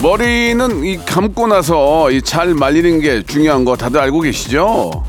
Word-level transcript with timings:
머리는 0.00 0.84
이 0.84 0.96
감고 1.04 1.48
나서 1.48 2.10
이 2.10 2.22
잘 2.22 2.54
말리는 2.54 3.00
게 3.00 3.22
중요한 3.22 3.64
거 3.64 3.76
다들 3.76 4.00
알고 4.00 4.20
계시죠? 4.20 5.04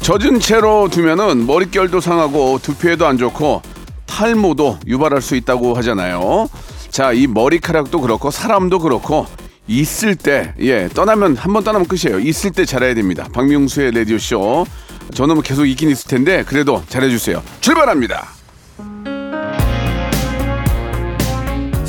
젖은 0.00 0.40
채로 0.40 0.88
두면은 0.90 1.46
머릿결도 1.46 2.00
상하고 2.00 2.58
두피에도 2.60 3.06
안 3.06 3.18
좋고 3.18 3.62
탈모도 4.06 4.78
유발할 4.86 5.22
수 5.22 5.36
있다고 5.36 5.74
하잖아요. 5.76 6.48
자, 6.90 7.12
이 7.12 7.26
머리카락도 7.26 8.00
그렇고 8.00 8.30
사람도 8.30 8.80
그렇고 8.80 9.26
있을 9.68 10.16
때, 10.16 10.52
예, 10.60 10.88
떠나면 10.88 11.36
한 11.36 11.52
번 11.52 11.62
떠나면 11.64 11.86
끝이에요. 11.86 12.18
있을 12.20 12.50
때 12.50 12.64
잘해야 12.64 12.94
됩니다. 12.94 13.28
박명수의 13.32 13.92
라디오 13.92 14.18
쇼. 14.18 14.66
저는 15.14 15.34
뭐 15.36 15.42
계속 15.42 15.66
있긴 15.66 15.88
있을 15.90 16.08
텐데 16.08 16.42
그래도 16.46 16.82
잘해주세요. 16.88 17.42
출발합니다. 17.60 18.28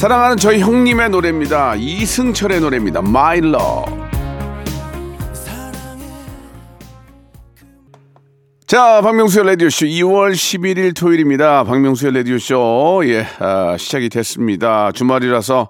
사랑하는 0.04 0.36
저희 0.36 0.60
형님의 0.60 1.12
노래입니다. 1.12 1.76
이승철의 1.76 2.60
노래입니다. 2.60 3.00
My 3.00 3.38
Love. 3.38 4.04
자, 8.68 9.00
박명수의 9.00 9.46
라디오쇼 9.46 9.86
2월 9.86 10.34
11일 10.34 10.94
토요일입니다. 10.94 11.64
박명수의 11.64 12.16
라디오쇼, 12.16 13.04
예, 13.06 13.26
아, 13.40 13.78
시작이 13.78 14.10
됐습니다. 14.10 14.92
주말이라서 14.92 15.70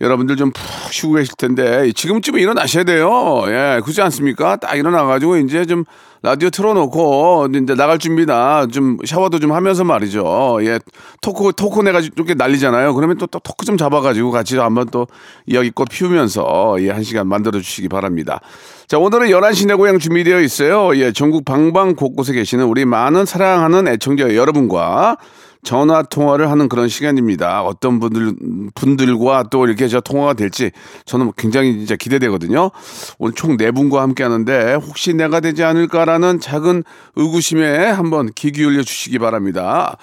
여러분들 0.00 0.36
좀 0.36 0.50
푹 0.50 0.90
쉬고 0.90 1.12
계실 1.12 1.34
텐데, 1.36 1.92
지금쯤에 1.92 2.40
일어나셔야 2.40 2.84
돼요. 2.84 3.44
예, 3.48 3.82
그렇지 3.82 4.00
않습니까? 4.00 4.56
딱 4.56 4.76
일어나가지고 4.76 5.36
이제 5.36 5.66
좀 5.66 5.84
라디오 6.24 6.48
틀어놓고, 6.48 7.48
이제 7.54 7.74
나갈 7.74 7.98
준비나 7.98 8.66
좀 8.72 8.96
샤워도 9.04 9.40
좀 9.40 9.52
하면서 9.52 9.84
말이죠. 9.84 10.56
예, 10.62 10.80
토크, 11.20 11.52
토크 11.54 11.82
내가 11.82 12.00
이렇게 12.00 12.32
날리잖아요. 12.32 12.94
그러면 12.94 13.18
또, 13.18 13.26
또 13.26 13.38
토크 13.40 13.66
좀 13.66 13.76
잡아가지고 13.76 14.30
같이 14.30 14.56
한번 14.56 14.88
또 14.90 15.06
이야기꽃 15.44 15.90
피우면서, 15.90 16.76
예, 16.80 16.90
한 16.92 17.02
시간 17.02 17.28
만들어 17.28 17.60
주시기 17.60 17.90
바랍니다. 17.90 18.40
자, 18.88 18.98
오늘은 18.98 19.28
11시 19.28 19.66
내 19.66 19.74
고향 19.74 19.98
준비되어 19.98 20.40
있어요. 20.40 20.96
예, 20.96 21.12
전국 21.12 21.44
방방 21.44 21.94
곳곳에 21.94 22.32
계시는 22.32 22.64
우리 22.64 22.86
많은 22.86 23.26
사랑하는 23.26 23.86
애청자 23.86 24.34
여러분과 24.34 25.18
전화 25.64 26.02
통화를 26.02 26.50
하는 26.50 26.68
그런 26.68 26.88
시간입니다. 26.88 27.62
어떤 27.62 27.98
분들, 27.98 28.34
분들과 28.74 29.44
또 29.50 29.66
이렇게 29.66 29.88
저 29.88 30.00
통화가 30.00 30.34
될지 30.34 30.70
저는 31.06 31.32
굉장히 31.36 31.72
진짜 31.78 31.96
기대되거든요. 31.96 32.70
오늘 33.18 33.34
총 33.34 33.54
네 33.56 33.70
분과 33.70 34.02
함께 34.02 34.22
하는데 34.24 34.74
혹시 34.74 35.14
내가 35.14 35.40
되지 35.40 35.62
않을까라는 35.62 36.40
작은 36.40 36.82
의구심에 37.16 37.86
한번 37.86 38.30
귀 38.34 38.50
기울여 38.52 38.82
주시기 38.82 39.18
바랍니다. 39.18 39.96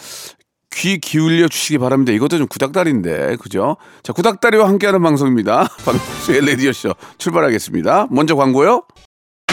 귀 0.74 1.00
기울여 1.00 1.50
주시기 1.50 1.78
바랍니다. 1.80 2.14
이것도 2.14 2.38
좀 2.38 2.48
구닥다리인데, 2.48 3.36
그죠? 3.42 3.76
자, 4.04 4.14
구닥다리와 4.14 4.70
함께하는 4.70 5.02
방송입니다. 5.04 5.68
방수의 5.84 6.46
레디오쇼 6.46 6.94
출발하겠습니다. 7.18 8.08
먼저 8.10 8.36
광고요. 8.36 8.84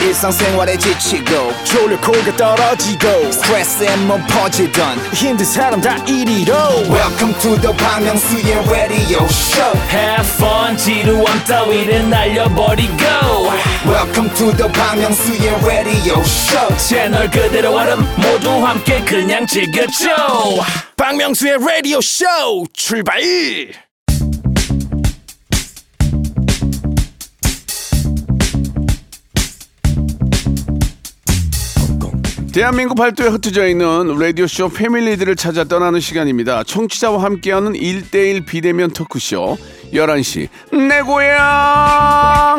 일상생활에 0.04 0.78
지치고, 0.78 1.54
졸려 1.64 2.00
코가 2.02 2.36
떨어지고, 2.36 3.32
스트레스에 3.32 3.96
몸 4.06 4.22
퍼지던, 4.28 4.98
힘든 5.14 5.46
사람 5.46 5.80
다 5.80 5.96
이리로. 6.06 6.54
welcome 6.90 7.34
to 7.40 7.56
the 7.62 7.74
Bang 7.78 8.04
Myung-soo's 8.04 8.70
radio 8.70 9.24
show 9.26 9.74
Have 9.90 10.28
fun 10.36 10.78
지루함 10.78 11.44
따위를 11.46 12.10
날려버리고 12.10 12.94
welcome 13.86 14.30
to 14.36 14.52
the 14.56 14.72
Bang 14.74 15.00
Myung-soo's 15.02 15.66
radio 15.66 16.20
show 16.22 16.78
채널 16.78 17.30
그대로 17.32 17.74
얼음 17.76 18.00
모두 18.18 18.50
함께 18.66 19.00
그냥 19.06 19.48
즐겨줘 19.48 20.10
박명수의 20.98 21.58
라디오 21.60 22.02
쇼 22.02 22.26
출발! 22.74 23.22
대한민국 32.53 32.95
팔도에 32.97 33.29
흩어져 33.29 33.67
있는 33.69 34.19
라디오쇼 34.19 34.71
패밀리들을 34.71 35.37
찾아 35.37 35.65
떠나는 35.65 36.01
시간입니다. 36.01 36.65
청취자와 36.65 37.23
함께하는 37.23 37.75
1대1 37.75 38.47
비대면 38.47 38.91
토크쇼 38.93 39.57
11시 39.93 40.49
내 40.89 41.03
고향 41.03 42.59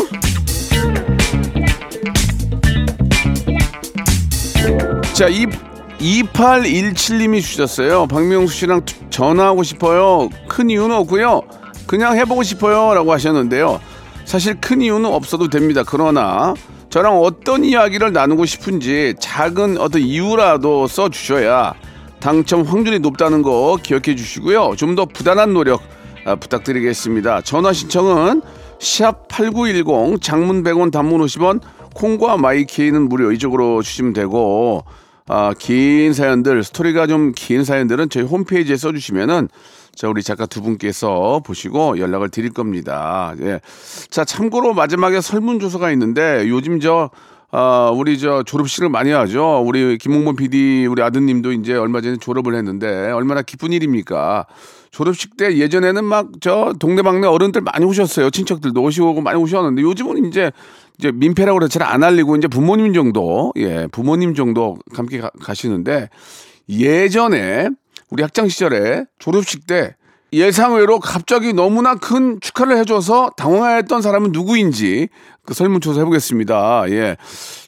자, 5.14 5.28
이 5.28 5.46
2817님이 6.00 7.42
주셨어요. 7.42 8.08
박명수 8.08 8.54
씨랑 8.56 8.86
투- 8.86 8.96
전화하고 9.10 9.64
싶어요. 9.64 10.30
큰 10.48 10.70
이유는 10.70 10.96
없고요. 10.96 11.42
그냥 11.86 12.16
해보고 12.18 12.44
싶어요. 12.44 12.94
라고 12.94 13.12
하셨는데요. 13.12 13.82
사실 14.24 14.56
큰 14.62 14.82
이유는 14.82 15.06
없어도 15.06 15.50
됩니다. 15.50 15.84
그러나 15.86 16.54
저랑 16.90 17.20
어떤 17.20 17.64
이야기를 17.64 18.14
나누고 18.14 18.46
싶은지 18.46 19.14
작은 19.20 19.78
어떤 19.78 20.02
이유라도 20.02 20.88
써 20.88 21.10
주셔야 21.10 21.74
당첨 22.20 22.64
확률이 22.64 23.00
높다는 23.00 23.42
거 23.44 23.78
기억해 23.82 24.16
주시고요. 24.16 24.76
좀 24.76 24.96
더 24.96 25.06
부단한 25.06 25.54
노력 25.54 25.82
아, 26.26 26.36
부탁드리겠습니다. 26.36 27.42
전화 27.42 27.72
신청은 27.72 28.42
샵 28.80 29.28
8910 29.28 30.22
장문 30.22 30.64
100원 30.64 30.92
단문 30.92 31.22
50원 31.22 31.62
콩과 31.94 32.38
마이케이는 32.38 33.08
무료 33.08 33.32
이쪽으로 33.32 33.82
주시면 33.82 34.14
되고 34.14 34.84
아, 35.30 35.54
긴 35.58 36.12
사연들 36.14 36.64
스토리가 36.64 37.06
좀 37.08 37.34
긴 37.36 37.64
사연들은 37.64 38.10
저희 38.10 38.24
홈페이지에 38.24 38.76
써주시면은 38.76 39.48
자 39.94 40.08
우리 40.10 40.24
작가 40.24 40.46
두 40.46 40.62
분께서 40.62 41.42
보시고 41.46 42.00
연락을 42.00 42.30
드릴 42.30 42.52
겁니다. 42.52 43.36
예. 43.42 43.60
자 44.10 44.26
참고로 44.26 44.74
마지막에 44.74 45.22
설문조사가 45.22 45.92
있는데 45.92 46.46
요즘 46.48 46.80
저 46.80 47.12
아, 47.52 47.92
우리 47.94 48.18
저 48.20 48.44
졸업식을 48.44 48.90
많이 48.90 49.12
하죠. 49.12 49.64
우리 49.66 49.98
김홍범 49.98 50.36
PD 50.36 50.88
우리 50.88 51.02
아드님도 51.04 51.52
이제 51.54 51.76
얼마 51.76 52.02
전에 52.02 52.18
졸업을 52.18 52.56
했는데 52.56 53.12
얼마나 53.12 53.42
기쁜 53.42 53.72
일입니까? 53.74 54.46
졸업식 54.92 55.38
때 55.38 55.58
예전에는 55.58 56.04
막 56.04 56.28
저 56.42 56.74
동네방네 56.80 57.28
어른들 57.28 57.62
많이 57.62 57.86
오셨어요. 57.86 58.30
친척들도 58.30 58.82
오시고 58.82 59.22
많이 59.22 59.40
오셨는데 59.40 59.82
요즘은 59.82 60.26
이제 60.26 60.52
이제 60.98 61.12
민폐라고 61.12 61.60
그래서 61.60 61.70
잘 61.70 61.84
안 61.88 62.04
알리고 62.04 62.36
이제 62.36 62.48
부모님 62.48 62.94
정도 62.94 63.52
예 63.58 63.88
부모님 63.92 64.36
정도 64.36 64.78
함께 64.94 65.20
가, 65.20 65.30
가시는데 65.42 66.10
예전에 66.70 67.70
우리 68.10 68.24
학창 68.24 68.48
시절에 68.48 69.06
졸업식 69.20 69.68
때 69.68 69.96
예상외로 70.32 71.00
갑자기 71.00 71.54
너무나 71.54 71.96
큰 71.96 72.40
축하를 72.40 72.78
해줘서 72.78 73.32
당황했던 73.36 74.02
사람은 74.02 74.32
누구인지 74.32 75.10
그 75.44 75.56
설문조사 75.56 76.02
해보겠습니다. 76.02 76.84
예. 76.90 77.18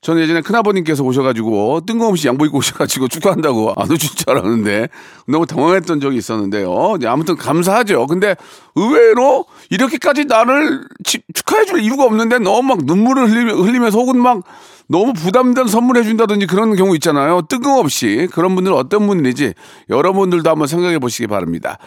저는 0.02 0.22
예전에 0.22 0.42
큰아버님께서 0.42 1.04
오셔가지고 1.04 1.82
뜬금없이 1.88 2.28
양복 2.28 2.46
입고 2.46 2.60
오셔가지고 2.60 3.08
축하한다고 3.08 3.74
안 3.76 3.92
오실 3.92 4.16
줄 4.16 4.30
알았는데 4.30 4.90
너무 5.28 5.48
당황했던 5.48 6.00
적이 6.00 6.18
있었는데요. 6.18 6.98
네, 7.00 7.08
아무튼 7.08 7.36
감사하죠. 7.38 8.06
근데 8.06 8.36
의외로 8.76 9.46
이렇게까지 9.72 10.26
나를 10.26 10.84
치- 11.04 11.24
축하해줄 11.34 11.82
이유가 11.82 12.04
없는데 12.04 12.38
너무 12.38 12.62
막 12.68 12.86
눈물을 12.86 13.28
흘리며, 13.28 13.56
흘리면서 13.56 13.98
혹은 13.98 14.20
막 14.22 14.44
너무 14.88 15.14
부담된 15.14 15.66
선물해 15.68 16.04
준다든지 16.04 16.46
그런 16.46 16.76
경우 16.76 16.94
있잖아요. 16.96 17.42
뜬금없이 17.50 18.28
그런 18.32 18.54
분들은 18.54 18.78
어떤 18.78 19.08
분인지 19.08 19.54
여러분들도 19.90 20.48
한번 20.48 20.68
생각해 20.68 21.00
보시기 21.00 21.26
바랍니다. 21.26 21.80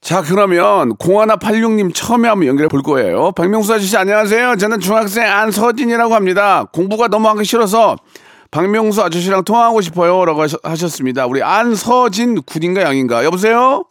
자, 0.00 0.22
그러면 0.22 0.94
0186님 0.96 1.94
처음에 1.94 2.28
한번 2.28 2.48
연결해 2.48 2.68
볼 2.68 2.82
거예요. 2.82 3.32
박명수 3.32 3.74
아저씨 3.74 3.96
안녕하세요. 3.96 4.56
저는 4.56 4.80
중학생 4.80 5.24
안서진이라고 5.24 6.14
합니다. 6.14 6.64
공부가 6.72 7.08
너무 7.08 7.28
하기 7.28 7.44
싫어서 7.44 7.96
박명수 8.50 9.02
아저씨랑 9.02 9.44
통화하고 9.44 9.82
싶어요. 9.82 10.24
라고 10.24 10.40
하셨, 10.42 10.58
하셨습니다. 10.64 11.26
우리 11.26 11.42
안서진 11.42 12.42
군인가 12.42 12.82
양인가? 12.82 13.24
여보세요? 13.24 13.84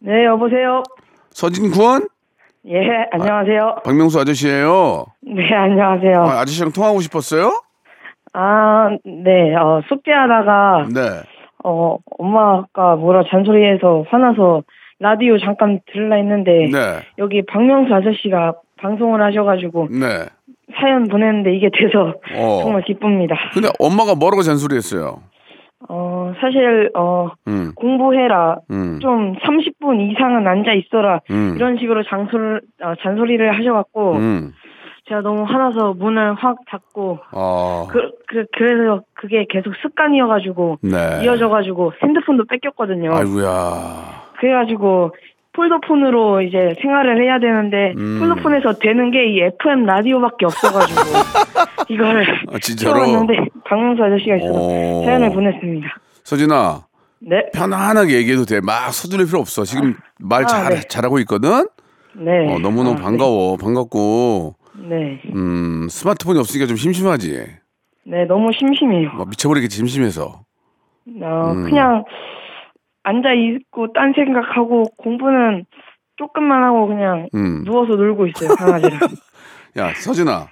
네, 0.00 0.24
여보세요. 0.24 0.82
서진 1.30 1.70
군? 1.70 2.08
예, 2.66 2.78
안녕하세요. 3.12 3.82
박명수 3.84 4.18
아저씨예요. 4.20 5.04
네, 5.22 5.54
안녕하세요. 5.54 6.22
아, 6.22 6.40
아저씨랑 6.40 6.72
통화하고 6.72 7.00
싶었어요? 7.00 7.62
아, 8.32 8.88
네, 9.04 9.54
어, 9.56 9.82
숙제하다가, 9.88 10.86
네. 10.92 11.22
어, 11.64 11.98
엄마가 12.18 12.96
뭐라 12.96 13.22
잔소리해서 13.30 14.04
화나서 14.10 14.62
라디오 15.00 15.38
잠깐 15.38 15.80
들으려 15.92 16.16
했는데 16.16 16.68
네. 16.72 17.00
여기 17.18 17.42
박명수 17.46 17.94
아저씨가 17.94 18.54
방송을 18.78 19.22
하셔가지고 19.22 19.88
네. 19.90 20.26
사연 20.80 21.04
보냈는데 21.04 21.54
이게 21.56 21.70
돼서 21.72 22.14
어. 22.36 22.62
정말 22.62 22.82
기쁩니다. 22.82 23.36
근데 23.54 23.68
엄마가 23.78 24.14
뭐라고 24.14 24.42
잔소리했어요? 24.42 25.20
어, 25.88 26.32
사실 26.40 26.90
어, 26.94 27.30
음. 27.46 27.72
공부해라. 27.74 28.58
음. 28.70 28.98
좀 29.00 29.36
30분 29.36 30.10
이상은 30.10 30.46
앉아 30.46 30.72
있어라. 30.72 31.20
음. 31.30 31.54
이런 31.56 31.78
식으로 31.78 32.02
장소를 32.04 32.60
어, 32.82 32.94
잔소리를 33.00 33.56
하셔갖고 33.56 34.16
음. 34.16 34.52
제가 35.08 35.22
너무 35.22 35.44
화나서 35.44 35.94
문을 35.94 36.34
확 36.34 36.58
닫고 36.68 37.18
아. 37.30 37.86
그, 37.90 38.10
그 38.26 38.44
그래서 38.52 39.02
그게 39.14 39.46
계속 39.48 39.72
습관이어가지고 39.80 40.78
네. 40.82 41.24
이어져가지고 41.24 41.92
핸드폰도 42.02 42.44
뺏겼거든요. 42.44 43.14
아이고야. 43.14 44.27
그래가지고 44.40 45.14
폴더폰으로 45.52 46.42
이제 46.42 46.74
생활을 46.80 47.22
해야 47.22 47.38
되는데 47.40 47.92
음. 47.96 48.18
폴더폰에서 48.20 48.78
되는 48.78 49.10
게 49.10 49.18
이 49.26 49.40
FM 49.40 49.84
라디오밖에 49.84 50.46
없어가지고 50.46 51.00
이거를 51.90 52.26
아? 52.52 52.58
키워봤는데 52.58 53.34
박명수 53.64 54.02
아저씨가 54.04 54.36
있어서 54.36 54.52
오. 54.54 55.04
사연을 55.04 55.30
보냈습니다. 55.32 55.88
서진아. 56.24 56.86
네, 57.20 57.50
편안하게 57.52 58.14
얘기해도 58.18 58.44
돼. 58.44 58.60
막 58.60 58.92
서두를 58.92 59.26
필요 59.26 59.40
없어. 59.40 59.64
지금 59.64 59.96
말 60.20 60.44
아, 60.44 60.46
잘, 60.46 60.74
네. 60.74 60.80
잘하고 60.88 61.18
있거든? 61.20 61.66
네. 62.14 62.46
어, 62.52 62.60
너무너무 62.60 62.92
아, 62.92 63.02
반가워. 63.02 63.56
반갑고, 63.56 64.54
네, 64.88 65.20
음, 65.34 65.88
스마트폰이 65.90 66.38
없으니까 66.38 66.66
좀 66.68 66.76
심심하지. 66.76 67.44
네, 68.06 68.24
너무 68.26 68.52
심심해요. 68.56 69.10
뭐 69.16 69.26
미쳐버리겠지, 69.26 69.76
심심해서. 69.76 70.42
어, 71.22 71.52
음. 71.56 71.64
그냥 71.64 72.04
앉아 73.08 73.32
있고 73.32 73.92
딴 73.92 74.12
생각하고 74.14 74.84
공부는 74.98 75.64
조금만 76.16 76.62
하고 76.62 76.86
그냥 76.88 77.28
음. 77.34 77.64
누워서 77.64 77.94
놀고 77.94 78.26
있어요 78.26 78.54
강아지랑. 78.56 78.98
야, 79.78 79.92
서진아. 79.94 80.48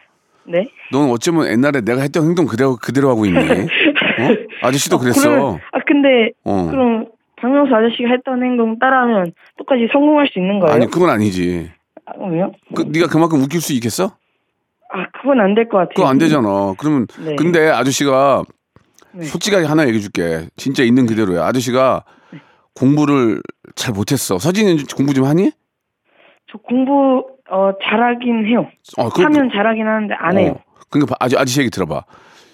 네. 0.49 0.65
넌 0.93 1.11
어쩌면 1.11 1.49
옛날에 1.49 1.81
내가 1.81 2.01
했던 2.03 2.25
행동 2.25 2.47
그대로, 2.47 2.77
그대로 2.77 3.11
하고 3.11 3.27
있니? 3.27 3.37
어? 3.43 4.29
아저씨도 4.63 4.99
그랬어. 4.99 5.29
그러면- 5.29 5.61
아 5.73 5.79
근데 5.87 6.31
어. 6.45 6.69
그럼 6.71 7.07
박명수 7.37 7.75
아저씨가 7.75 8.09
했던 8.11 8.43
행동 8.43 8.79
따라하면 8.79 9.33
똑같이 9.59 9.89
성공할 9.93 10.29
수 10.29 10.39
있는 10.39 10.61
거예요? 10.61 10.75
아니, 10.75 10.87
그건 10.87 11.11
아니지. 11.11 11.71
아, 12.07 12.13
왜요? 12.29 12.53
그, 12.75 12.83
네가 12.83 13.09
그만큼 13.09 13.41
웃길 13.43 13.61
수 13.61 13.73
있겠어? 13.75 14.05
아 14.95 15.05
그건 15.21 15.41
안 15.41 15.55
될 15.55 15.69
것 15.69 15.79
같아요. 15.79 15.95
그거 15.97 16.09
안 16.09 16.17
되잖아. 16.19 16.75
그러면, 16.79 17.07
네. 17.19 17.35
근데 17.37 17.69
아저씨가 17.69 18.45
네. 19.13 19.25
솔직하게 19.25 19.67
하나 19.67 19.83
얘기해 19.89 19.99
줄게. 20.01 20.47
진짜 20.57 20.85
있는 20.85 21.07
그대로야. 21.07 21.45
아저씨가 21.45 22.05
네. 22.07 22.26
공부를 22.77 23.43
잘 23.75 23.93
못했어. 23.95 24.39
서진이는 24.39 24.85
공부 24.97 25.15
좀 25.15 25.25
하니? 25.25 25.51
저 26.51 26.59
공부 26.59 27.25
어 27.51 27.71
잘하긴 27.83 28.47
해요. 28.47 28.69
어, 28.97 29.09
그- 29.09 29.23
하면 29.23 29.51
잘하긴 29.53 29.87
하는데 29.87 30.15
안 30.19 30.39
해요. 30.39 30.55
어. 30.59 30.65
그러니까 30.91 31.15
봐, 31.15 31.17
아저, 31.25 31.39
아저씨 31.39 31.61
얘기 31.61 31.71
들어봐. 31.71 32.05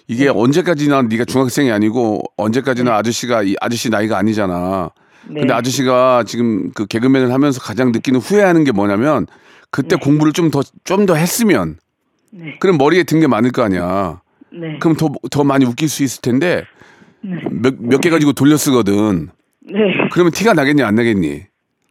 이게 0.09 0.29
언제까지나 0.29 1.03
네가 1.03 1.25
중학생이 1.25 1.71
아니고 1.71 2.23
언제까지나 2.37 2.97
아저씨가 2.97 3.43
이 3.43 3.55
아저씨 3.61 3.89
나이가 3.91 4.19
아니잖아. 4.19 4.91
네. 5.29 5.41
근데 5.41 5.55
아저씨가 5.55 6.25
지금 6.27 6.73
그 6.73 6.87
개그맨을 6.87 7.33
하면서 7.33 7.61
가장 7.61 7.93
느끼는 7.93 8.19
후회하는 8.21 8.65
게 8.65 8.73
뭐냐면 8.73 9.27
그때 9.71 9.97
공부를 9.97 10.33
좀 10.33 10.51
더 10.51 10.63
좀 10.85 11.07
더 11.07 11.15
했으면 11.15 11.79
네. 12.33 12.57
그럼 12.59 12.79
머리에 12.79 13.05
든 13.05 13.21
게 13.21 13.27
많을 13.27 13.53
거 13.53 13.63
아니야. 13.63 14.21
네. 14.53 14.79
그럼 14.81 14.97
더 14.97 15.09
더 15.31 15.45
많이 15.45 15.65
웃길 15.65 15.89
수 15.89 16.03
있을 16.03 16.21
텐데 16.21 16.65
네. 17.23 17.37
몇몇 17.51 18.01
개 18.01 18.11
가지고 18.11 18.33
돌려 18.33 18.57
쓰거든. 18.57 19.31
네. 19.71 19.79
그러면 20.13 20.33
티가 20.33 20.55
나겠니 20.55 20.83
안 20.83 20.95
나겠니? 20.95 21.43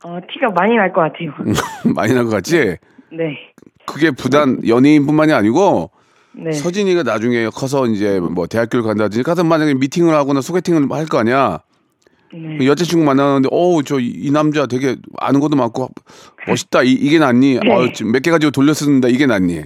어 0.03 0.19
티가 0.31 0.49
많이 0.55 0.75
날 0.75 0.91
것 0.91 1.01
같아요. 1.01 1.31
많이 1.95 2.13
날 2.13 2.23
것 2.25 2.31
같지? 2.31 2.77
네. 3.11 3.37
그게 3.85 4.11
부단 4.11 4.59
연예인뿐만이 4.67 5.31
아니고 5.33 5.91
네. 6.33 6.51
서진이가 6.51 7.03
나중에 7.03 7.49
커서 7.49 7.87
이제 7.87 8.19
뭐 8.19 8.47
대학교를 8.47 8.83
간다든지 8.83 9.23
가서 9.23 9.43
만약에 9.43 9.73
미팅을 9.75 10.13
하거나 10.13 10.41
소개팅을 10.41 10.87
할 10.91 11.05
거 11.07 11.19
아니야. 11.19 11.59
네. 12.33 12.65
여자친구 12.65 13.03
만나는데 13.05 13.49
어우 13.51 13.83
저 13.83 13.99
이 13.99 14.31
남자 14.31 14.65
되게 14.65 14.95
아는 15.17 15.39
것도 15.41 15.57
많고 15.57 15.89
멋있다 16.47 16.83
이, 16.83 16.95
게 17.09 17.19
낫니? 17.19 17.59
네. 17.61 17.73
어, 17.73 17.91
지금 17.91 18.13
몇개 18.13 18.31
가 18.31 18.39
지고 18.39 18.51
돌려 18.51 18.73
쓰는다 18.73 19.09
이게 19.09 19.25
낫니? 19.25 19.63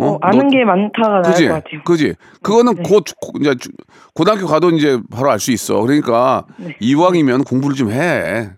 어, 0.00 0.18
아는 0.22 0.46
너- 0.46 0.48
게 0.48 0.64
많다가 0.64 1.08
나을 1.08 1.22
그지? 1.22 1.48
것 1.48 1.54
같아요. 1.54 1.80
그지? 1.84 2.14
그거는 2.42 2.74
네. 2.76 2.82
곧 2.88 3.04
고- 3.20 3.32
이제 3.40 3.54
주- 3.56 3.70
고등학교 4.14 4.46
가도 4.46 4.70
이제 4.70 4.98
바로 5.12 5.30
알 5.30 5.38
수 5.38 5.50
있어. 5.52 5.80
그러니까 5.82 6.44
네. 6.56 6.76
이왕이면 6.80 7.44
공부를 7.44 7.74
좀 7.76 7.90
해. 7.90 8.50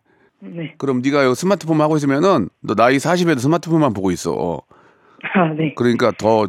네. 0.43 0.75
그럼 0.79 1.03
네가 1.03 1.35
스마트폰 1.35 1.81
하고 1.81 1.97
있으면은 1.97 2.49
너 2.63 2.75
나이 2.75 2.97
40에도 2.97 3.39
스마트폰만 3.39 3.93
보고 3.93 4.11
있어. 4.11 4.61
아, 5.35 5.49
네. 5.57 5.75
그러니까 5.77 6.13
더 6.19 6.49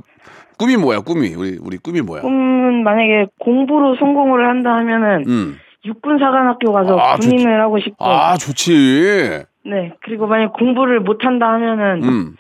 꿈이 0.57 0.77
뭐야? 0.77 0.99
꿈이 1.01 1.33
우리 1.35 1.57
우리 1.61 1.77
꿈이 1.77 2.01
뭐야? 2.01 2.21
꿈은 2.21 2.83
만약에 2.83 3.27
공부로 3.39 3.95
성공을 3.97 4.47
한다 4.47 4.75
하면은 4.75 5.23
음. 5.27 5.57
육군 5.83 6.19
사관학교 6.19 6.71
가서 6.71 6.95
아, 6.97 7.15
군인을 7.17 7.37
좋지. 7.43 7.47
하고 7.47 7.79
싶고 7.79 7.95
아 8.05 8.37
좋지. 8.37 9.43
네 9.65 9.93
그리고 10.05 10.27
만약 10.27 10.53
공부를 10.53 10.99
못 11.01 11.25
한다 11.25 11.47
하면은 11.53 12.03
음. 12.03 12.35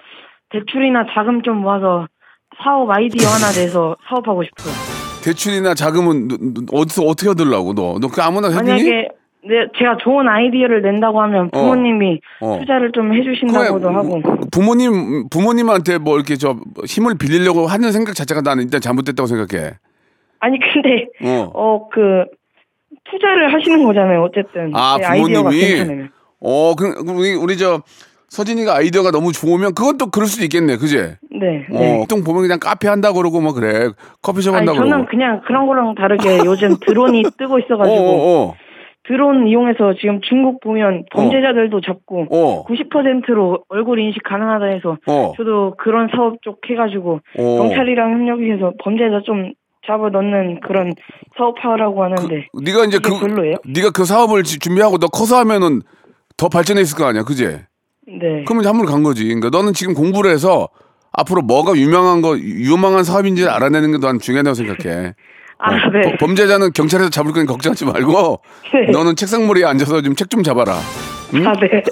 대출이나 0.51 1.05
자금 1.13 1.41
좀 1.41 1.57
모아서 1.57 2.07
사업 2.63 2.89
아이디어 2.89 3.27
하나 3.27 3.47
내서 3.51 3.95
사업하고 4.07 4.43
싶어요. 4.43 4.73
대출이나 5.23 5.73
자금은 5.73 6.27
어디서 6.73 7.03
어떻게 7.03 7.29
얻으려고 7.29 7.73
너? 7.73 7.97
너 7.99 8.07
그 8.07 8.21
아무나 8.21 8.47
해주니? 8.49 8.67
만약에 8.69 9.07
네, 9.43 9.55
제가 9.77 9.97
좋은 10.03 10.27
아이디어를 10.27 10.81
낸다고 10.83 11.19
하면 11.21 11.49
부모님이 11.51 12.21
어. 12.41 12.59
투자를 12.59 12.91
좀 12.93 13.11
해주신다고도 13.13 13.87
그래, 13.87 13.93
하고 13.95 14.21
부모님 14.51 15.29
부모님한테 15.29 15.97
뭐 15.97 16.15
이렇게 16.17 16.35
저 16.37 16.55
힘을 16.85 17.17
빌리려고 17.17 17.65
하는 17.65 17.91
생각 17.91 18.13
자체가 18.15 18.41
나는 18.41 18.63
일단 18.65 18.81
잘못됐다고 18.81 19.25
생각해. 19.27 19.71
아니 20.39 20.59
근데 20.59 21.07
어. 21.23 21.49
어 21.53 21.89
그 21.89 22.25
투자를 23.09 23.51
하시는 23.53 23.83
거잖아요. 23.83 24.21
어쨌든 24.23 24.71
아 24.75 24.97
제 24.99 25.05
아이디어가 25.05 25.49
부모님이 25.49 25.59
괜찮으면 25.65 26.09
어 26.39 26.75
그, 26.75 26.93
우리 27.07 27.33
우리 27.33 27.57
저 27.57 27.81
서진이가 28.29 28.75
아이디어가 28.75 29.11
너무 29.11 29.31
좋으면 29.31 29.73
그건 29.73 29.97
또 29.97 30.07
그럴 30.11 30.27
수도 30.27 30.43
있겠네, 30.43 30.77
그지? 30.77 31.15
네. 31.41 31.65
어, 31.71 31.79
네. 31.79 31.97
보통 31.97 32.23
보면 32.23 32.43
그냥 32.43 32.59
카페 32.59 32.87
한다 32.87 33.11
그러고 33.11 33.41
뭐 33.41 33.53
그래, 33.53 33.89
커피숍 34.21 34.49
아니 34.53 34.67
한다 34.67 34.73
저는 34.73 34.89
그러고. 34.89 35.05
그냥 35.09 35.41
그런 35.45 35.65
거랑 35.67 35.95
다르게 35.95 36.39
요즘 36.45 36.75
드론이 36.79 37.23
뜨고 37.37 37.55
어, 37.55 37.59
있어가지고 37.59 37.95
어, 37.97 38.45
어, 38.49 38.55
드론 39.07 39.47
이용해서 39.47 39.95
지금 39.99 40.21
중국 40.21 40.59
보면 40.61 41.05
범죄자들도 41.11 41.81
잡고 41.81 42.27
어, 42.29 42.65
90%로 42.65 43.63
얼굴 43.69 43.99
인식 43.99 44.21
가능하다 44.23 44.65
해서 44.65 44.97
어, 45.07 45.33
저도 45.35 45.75
그런 45.77 46.07
사업 46.15 46.41
쪽 46.43 46.59
해가지고 46.69 47.19
어. 47.39 47.57
경찰이랑 47.57 48.11
협력해서 48.11 48.73
범죄자 48.83 49.21
좀 49.25 49.53
잡아 49.87 50.09
넣는 50.09 50.59
그런 50.61 50.93
사업하라고 51.35 52.03
하는데 52.03 52.45
네가 52.63 52.85
이제 52.85 52.99
그 52.99 53.19
별로예요? 53.19 53.55
네가 53.65 53.89
그 53.91 54.05
사업을 54.05 54.43
지- 54.43 54.59
준비하고 54.59 54.99
너 54.99 55.07
커서 55.07 55.37
하면은 55.39 55.81
더 56.37 56.49
발전해 56.49 56.81
있을 56.81 56.95
거 56.97 57.05
아니야, 57.05 57.23
그지? 57.23 57.45
네. 58.07 58.43
그러면 58.45 58.65
한물 58.67 58.85
간 58.85 59.01
거지. 59.03 59.23
그러니까 59.25 59.49
너는 59.49 59.73
지금 59.73 59.93
공부를 59.95 60.29
해서 60.31 60.67
앞으로 61.13 61.41
뭐가 61.41 61.75
유명한 61.75 62.21
거 62.21 62.37
유망한 62.37 63.03
사업인지 63.03 63.47
알아내는 63.47 63.91
게난 63.99 64.19
중요하다고 64.19 64.53
생각해. 64.53 65.13
아, 65.63 65.73
어, 65.75 65.91
네. 65.91 66.01
버- 66.01 66.25
범죄자는 66.25 66.71
경찰에서 66.73 67.09
잡을 67.09 67.33
거니 67.33 67.45
걱정하지 67.45 67.85
말고 67.85 68.39
네. 68.73 68.91
너는 68.91 69.15
책상머리에 69.15 69.63
앉아서 69.65 70.01
좀 70.01 70.15
책좀 70.15 70.41
잡아라. 70.43 70.71
아, 70.73 71.53
네. 71.59 71.83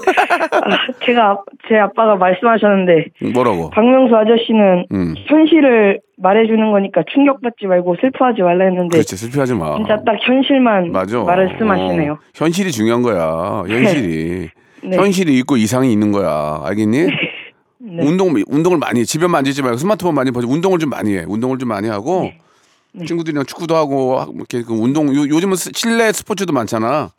아, 0.51 0.77
제가 1.05 1.31
아- 1.31 1.37
제 1.67 1.75
아빠가 1.77 2.15
말씀하셨는데 2.15 3.05
뭐라고? 3.33 3.69
박명수 3.69 4.15
아저씨는 4.15 4.85
음. 4.91 5.13
현실을 5.27 5.99
말해주는 6.17 6.71
거니까 6.71 7.03
충격받지 7.13 7.67
말고 7.67 7.95
슬퍼하지 8.01 8.41
말라 8.41 8.65
했는데 8.65 8.97
그렇지 8.97 9.15
슬퍼하지 9.15 9.53
마. 9.53 9.75
진짜 9.75 9.97
딱 10.03 10.15
현실만 10.19 10.91
맞아. 10.91 11.19
말씀하시네요. 11.19 12.13
어, 12.13 12.17
현실이 12.35 12.71
중요한 12.71 13.03
거야. 13.03 13.63
현실이. 13.67 14.49
네. 14.83 14.97
현실이 14.97 15.37
있고 15.39 15.57
이상이 15.57 15.91
있는 15.91 16.11
거야. 16.11 16.61
알겠니? 16.65 17.07
네. 17.81 18.03
운동 18.05 18.33
운동을 18.47 18.77
많이 18.77 18.99
해. 19.01 19.05
집에만 19.05 19.45
앉지 19.45 19.61
말고 19.61 19.77
스마트폰 19.77 20.13
많이 20.13 20.31
보지. 20.31 20.47
운동을 20.47 20.79
좀 20.79 20.89
많이 20.89 21.15
해. 21.15 21.23
운동을 21.27 21.57
좀 21.57 21.69
많이 21.69 21.87
하고 21.87 22.31
네. 22.91 23.05
친구들이랑 23.05 23.45
축구도 23.45 23.75
하고 23.75 24.19
하- 24.19 24.27
이렇게 24.33 24.63
그 24.63 24.73
운동 24.73 25.07
요, 25.15 25.21
요즘은 25.21 25.55
스- 25.55 25.71
실내 25.73 26.11
스포츠도 26.11 26.51
많잖아. 26.53 27.11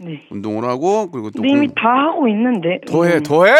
네. 0.00 0.22
운동을 0.30 0.64
하고 0.68 1.10
그리고 1.10 1.30
또 1.30 1.42
이미 1.44 1.66
공- 1.68 1.74
다 1.74 1.82
하고 2.08 2.28
있는데. 2.28 2.80
더해 2.86 3.16
음, 3.16 3.22
더해 3.22 3.54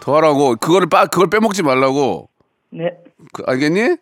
더 0.00 0.16
하라고 0.16 0.56
그거를 0.56 0.88
빠 0.88 1.06
그걸 1.06 1.28
빼먹지 1.28 1.62
말라고 1.62 2.28
네. 2.70 2.90
그, 3.32 3.42
알겠니? 3.46 3.96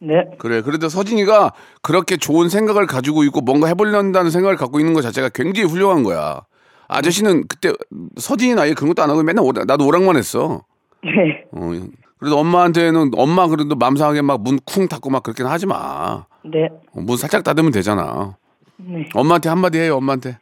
네. 0.00 0.24
그래 0.38 0.60
그래도 0.62 0.88
서진이가 0.88 1.52
그렇게 1.80 2.16
좋은 2.16 2.48
생각을 2.48 2.86
가지고 2.86 3.22
있고 3.24 3.40
뭔가 3.40 3.68
해보려는 3.68 4.30
생각을 4.30 4.56
갖고 4.56 4.80
있는 4.80 4.92
것 4.92 5.00
자체가 5.02 5.28
굉장히 5.30 5.68
훌륭한 5.68 6.02
거야 6.02 6.42
아저씨는 6.88 7.46
그때 7.48 7.72
서진이 8.16 8.54
나이 8.54 8.74
그런 8.74 8.88
것도 8.88 9.02
안 9.02 9.10
하고 9.10 9.22
맨날 9.22 9.44
오락, 9.44 9.66
나도 9.66 9.86
오락만 9.86 10.16
했어 10.16 10.62
네. 11.02 11.44
어, 11.52 11.70
그래도 12.18 12.38
엄마한테는 12.38 13.10
엄마 13.16 13.46
그래도 13.48 13.74
맘상하게 13.76 14.22
막 14.22 14.40
문 14.40 14.58
쿵 14.64 14.88
닫고 14.88 15.10
막 15.10 15.22
그렇게는 15.22 15.50
하지 15.50 15.66
마. 15.66 16.24
네. 16.44 16.68
어, 16.94 17.00
문 17.00 17.16
살짝 17.16 17.44
닫으면 17.44 17.72
되잖아. 17.72 18.36
네. 18.76 19.06
엄마한테 19.14 19.48
한마디 19.50 19.78
해요, 19.78 19.96
엄마한테. 19.96 20.38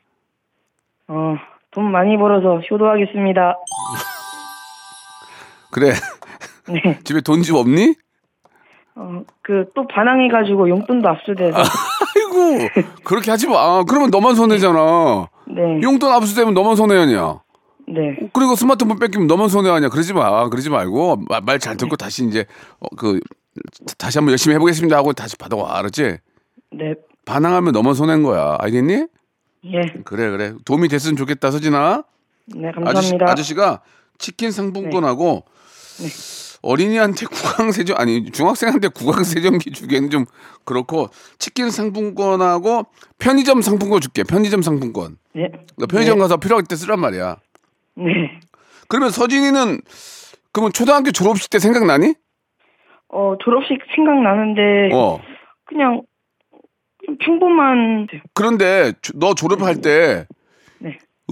어, 1.09 1.35
돈 1.73 1.91
많이 1.91 2.17
벌어서 2.17 2.61
효도하겠습니다. 2.71 3.57
그래. 5.71 5.93
네. 6.69 6.99
집에 7.05 7.21
돈좀 7.21 7.57
없니? 7.57 7.95
어, 8.95 9.23
그 9.43 9.65
또 9.75 9.87
반항해가지고 9.89 10.69
용돈도 10.69 11.09
압수돼서. 11.09 11.57
아이고, 12.15 12.69
그렇게 13.05 13.31
하지 13.31 13.49
마. 13.49 13.83
그러면 13.85 14.11
너만 14.11 14.35
손해잖아. 14.35 15.29
네. 15.55 15.81
용돈 15.83 16.13
압수되면 16.13 16.55
너만 16.55 16.77
손해하냐. 16.77 17.41
네. 17.89 18.17
그리고 18.33 18.55
스마트폰 18.55 18.99
뺏기면 18.99 19.27
너만 19.27 19.49
손해하냐. 19.49 19.89
그러지 19.89 20.13
마. 20.15 20.49
그러지 20.49 20.71
말고 20.71 21.25
말 21.43 21.59
잘 21.59 21.77
듣고 21.77 21.97
다시 21.97 22.25
이제 22.27 22.47
어, 22.81 22.87
그 22.97 23.21
다시 23.99 24.19
한번 24.19 24.33
열심히 24.33 24.55
해보겠습니다 24.55 24.97
하고 24.97 25.13
다시 25.13 25.37
받아와. 25.37 25.79
알았지? 25.79 26.19
네. 26.73 26.95
반항하면 27.25 27.73
너만 27.73 27.95
손해인 27.95 28.23
거야. 28.23 28.57
알겠니? 28.61 29.07
예. 29.67 29.81
그래 30.05 30.31
그래. 30.31 30.55
도움이 30.65 30.89
됐으면 30.89 31.17
좋겠다 31.17 31.51
서진아. 31.51 32.05
네, 32.47 32.69
아저씨, 32.69 32.85
감사합니다. 32.85 33.31
아저씨가 33.31 33.81
치킨 34.19 34.51
상품권하고 34.51 35.45
어린이한테 36.63 37.27
구강세정 37.27 37.97
아니 37.99 38.31
중학생한테 38.31 38.89
구강세정기 38.89 39.73
주기에는 39.73 40.11
좀 40.11 40.25
그렇고 40.65 41.09
치킨 41.39 41.71
상품권하고 41.71 42.87
편의점 43.19 43.63
상품권 43.63 44.01
줄게. 44.01 44.23
편의점 44.23 44.63
상품권. 44.63 45.19
네. 45.35 45.51
너 45.77 45.87
편의점 45.87 46.19
가서 46.19 46.37
필요할 46.37 46.65
때 46.65 46.77
쓰란 46.77 47.01
말이야. 47.01 47.37
네. 47.97 48.05
그러면 48.89 49.11
서진이는 49.11 49.81
그러면 50.53 50.73
초등학교 50.73 51.11
졸업식 51.11 51.51
때 51.51 51.59
생각나니? 51.59 52.15
어, 53.09 53.35
졸업식 53.43 53.79
생각나는데, 53.95 54.95
어. 54.95 55.21
그냥, 55.65 56.03
좀 57.05 57.17
평범한, 57.19 58.07
그런데 58.35 58.93
조- 59.03 59.13
너 59.19 59.35
졸업할 59.35 59.81
때 59.83 60.27
네. 60.29 60.42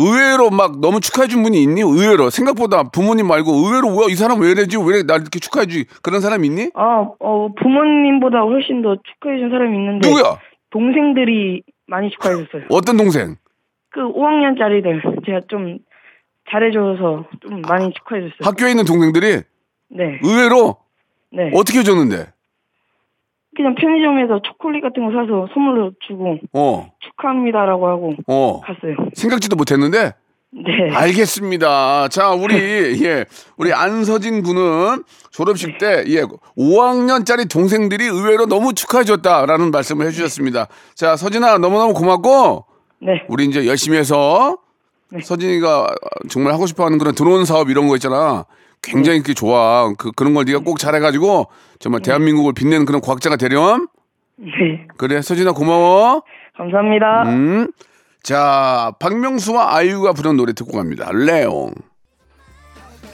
의외로 0.01 0.51
막 0.51 0.81
너무 0.81 1.01
축하해 1.01 1.29
준 1.29 1.43
분이 1.43 1.63
있니? 1.63 1.83
의외로 1.83 2.31
생각보다 2.31 2.85
부모님 2.85 3.27
말고 3.29 3.53
의외로 3.53 3.91
뭐야 3.91 4.09
이 4.11 4.15
사람 4.15 4.41
왜 4.41 4.51
이러지? 4.51 4.79
왜날 4.79 5.21
이렇게 5.21 5.39
축하해 5.39 5.67
주지? 5.67 5.85
그런 6.03 6.21
사람 6.21 6.45
있니? 6.45 6.71
아, 6.75 7.07
어, 7.19 7.49
부모님보다 7.61 8.41
훨씬 8.41 8.83
더 8.83 8.97
축하해준 8.97 9.51
사람이 9.51 9.77
있는데, 9.77 10.09
누구야? 10.09 10.39
동생들이 10.71 11.63
많이 11.87 12.11
축하해줬어요. 12.11 12.63
어떤 12.71 12.97
동생? 12.97 13.37
그 13.91 14.01
5학년짜리들, 14.01 15.27
제가 15.27 15.41
좀 15.49 15.79
잘해줘서 16.51 17.27
좀 17.41 17.61
많이 17.63 17.93
축하해줬어요. 17.93 18.39
학교에 18.43 18.71
있는 18.71 18.85
동생들이 18.85 19.43
네. 19.91 20.21
의외로 20.23 20.77
네. 21.33 21.51
어떻게 21.55 21.81
해줬는데? 21.81 22.27
그냥 23.61 23.75
편의점에서 23.75 24.41
초콜릿 24.43 24.83
같은 24.83 25.05
거 25.05 25.13
사서 25.13 25.49
선물로 25.53 25.93
주고, 26.07 26.39
어, 26.55 26.91
축하합니다라고 27.01 27.89
하고 27.89 28.15
어. 28.27 28.61
갔어요. 28.61 28.97
생각지도 29.13 29.55
못했는데 29.57 30.15
네. 30.53 30.91
알겠습니다. 30.95 32.09
자, 32.09 32.31
우리 32.31 32.55
예, 33.05 33.27
우리 33.59 33.73
안서진 33.73 34.43
군은 34.43 35.05
졸업식 35.31 35.77
때 35.77 36.05
예, 36.09 36.23
5학년짜리 36.57 37.51
동생들이 37.51 38.07
의외로 38.07 38.47
너무 38.47 38.73
축하해 38.73 39.05
줬다라는 39.05 39.71
말씀을 39.71 40.07
해 40.07 40.11
주셨습니다. 40.11 40.69
자, 40.95 41.17
서진아 41.17 41.59
너무너무 41.59 41.93
고맙고 41.93 42.65
네. 43.03 43.25
우리 43.29 43.45
이제 43.45 43.67
열심히 43.67 43.99
해서 43.99 44.57
네. 45.13 45.21
서진이가 45.21 45.89
정말 46.31 46.55
하고 46.55 46.67
싶어 46.67 46.87
하는 46.87 46.97
그런 46.97 47.15
드론 47.15 47.45
사업 47.45 47.69
이런 47.69 47.89
거 47.89 47.97
있잖아. 47.97 48.47
굉장히 48.83 49.21
그게 49.21 49.35
좋아. 49.35 49.93
그 49.99 50.11
그런 50.13 50.35
걸 50.35 50.45
네가 50.45 50.61
꼭 50.61 50.79
잘해 50.79 51.01
가지고 51.01 51.47
정말 51.79 52.03
대한민국을 52.03 52.53
빛내는 52.55 52.87
그런 52.87 53.01
과학자가 53.01 53.37
되렴. 53.37 53.89
네. 54.37 54.87
그래. 54.97 55.21
서진아 55.23 55.53
고마워. 55.53 56.23
감사합니다. 56.57 57.23
음. 57.27 57.73
자, 58.23 58.93
박명수와 58.99 59.77
아이유가 59.77 60.13
부른 60.13 60.37
노래 60.37 60.53
듣고 60.53 60.77
갑니다. 60.77 61.11
레옹. 61.13 61.73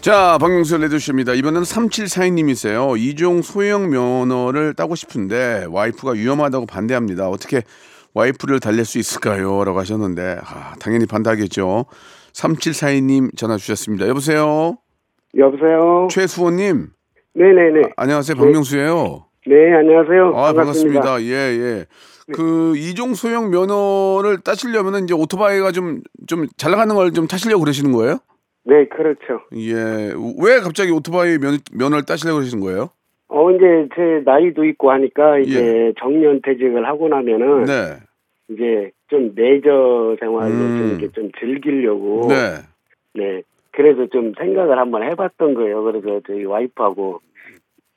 자, 0.00 0.38
박명수 0.38 0.78
레드쇼입니다. 0.78 1.34
이번에는 1.34 1.62
3742님이세요. 1.62 2.98
이종 2.98 3.42
소형 3.42 3.90
면허를 3.90 4.74
따고 4.74 4.94
싶은데 4.94 5.66
와이프가 5.68 6.12
위험하다고 6.12 6.66
반대합니다. 6.66 7.28
어떻게 7.28 7.62
와이프를 8.14 8.60
달랠 8.60 8.84
수 8.84 8.98
있을까요? 8.98 9.64
라고 9.64 9.78
하셨는데, 9.80 10.38
아, 10.44 10.74
당연히 10.80 11.06
반대하겠죠. 11.06 11.86
3742님 12.32 13.36
전화 13.36 13.56
주셨습니다. 13.56 14.06
여보세요? 14.08 14.78
여보세요. 15.38 16.08
최수호님. 16.10 16.88
네네네. 17.34 17.82
안녕하세요. 17.96 18.36
박명수예요. 18.36 19.26
네 19.46 19.72
안녕하세요. 19.74 20.28
아, 20.34 20.52
반갑습니다. 20.52 21.00
반갑습니다. 21.00 21.22
예, 21.22 21.58
예. 21.58 21.84
그 22.34 22.76
이종 22.76 23.14
소형 23.14 23.50
면허를 23.50 24.38
따시려면 24.42 25.04
이제 25.04 25.14
오토바이가 25.14 25.70
좀 25.72 26.00
좀 26.26 26.46
잘 26.56 26.70
나가는 26.72 26.92
걸 26.94 27.10
좀 27.12 27.26
타시려고 27.28 27.60
그러시는 27.62 27.92
거예요? 27.92 28.18
네 28.64 28.86
그렇죠. 28.88 29.42
예. 29.54 30.12
왜 30.42 30.58
갑자기 30.60 30.90
오토바이 30.90 31.38
면, 31.38 31.58
면허를 31.72 32.04
따시려고 32.04 32.38
그러시는 32.38 32.64
거예요? 32.64 32.90
어 33.28 33.50
이제 33.52 33.88
제 33.94 34.22
나이도 34.24 34.64
있고 34.64 34.90
하니까 34.90 35.38
이제 35.38 35.60
예. 35.88 35.92
정년 36.00 36.40
퇴직을 36.44 36.86
하고 36.86 37.08
나면은 37.08 37.64
네. 37.64 37.96
이제 38.48 38.90
좀 39.08 39.32
레저 39.36 40.16
생활을 40.18 40.50
음. 40.52 40.78
좀 40.78 40.88
이렇게 40.98 41.08
좀 41.12 41.30
즐기려고 41.38 42.26
네. 42.28 42.56
네. 43.14 43.42
그래서 43.76 44.06
좀 44.06 44.32
생각을 44.38 44.78
한번 44.78 45.02
해봤던 45.02 45.54
거예요. 45.54 45.82
그래서 45.84 46.20
저희 46.26 46.44
와이프하고 46.44 47.20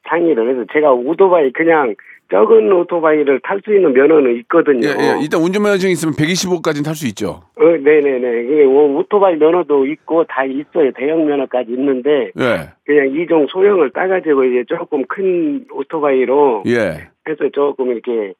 상의를 0.10 0.50
해서 0.50 0.66
제가 0.74 0.92
오토바이 0.92 1.52
그냥 1.52 1.96
적은 2.32 2.72
오토바이를 2.72 3.40
탈 3.42 3.60
수 3.66 3.74
있는 3.74 3.94
면허는 3.94 4.36
있거든요. 4.42 4.88
예, 4.88 4.92
예. 4.92 5.20
일단 5.22 5.42
운전면허증 5.42 5.90
있으면 5.90 6.14
125까지는 6.14 6.84
탈 6.86 6.94
수 6.96 7.08
있죠. 7.08 7.42
어, 7.56 7.64
네네네. 7.64 8.44
그 8.46 8.66
오- 8.68 8.98
오토바이 8.98 9.36
면허도 9.38 9.88
있고 9.88 10.26
다 10.26 10.44
있어요. 10.46 10.92
대형 10.96 11.26
면허까지 11.26 11.72
있는데 11.72 12.32
예. 12.38 12.70
그냥 12.86 13.16
이종 13.16 13.48
소형을 13.48 13.92
따가지고 13.92 14.44
이제 14.44 14.64
조금 14.68 15.06
큰 15.08 15.66
오토바이로 15.72 16.64
예. 16.68 17.10
해서 17.28 17.50
조금 17.54 17.92
이렇게 17.92 18.34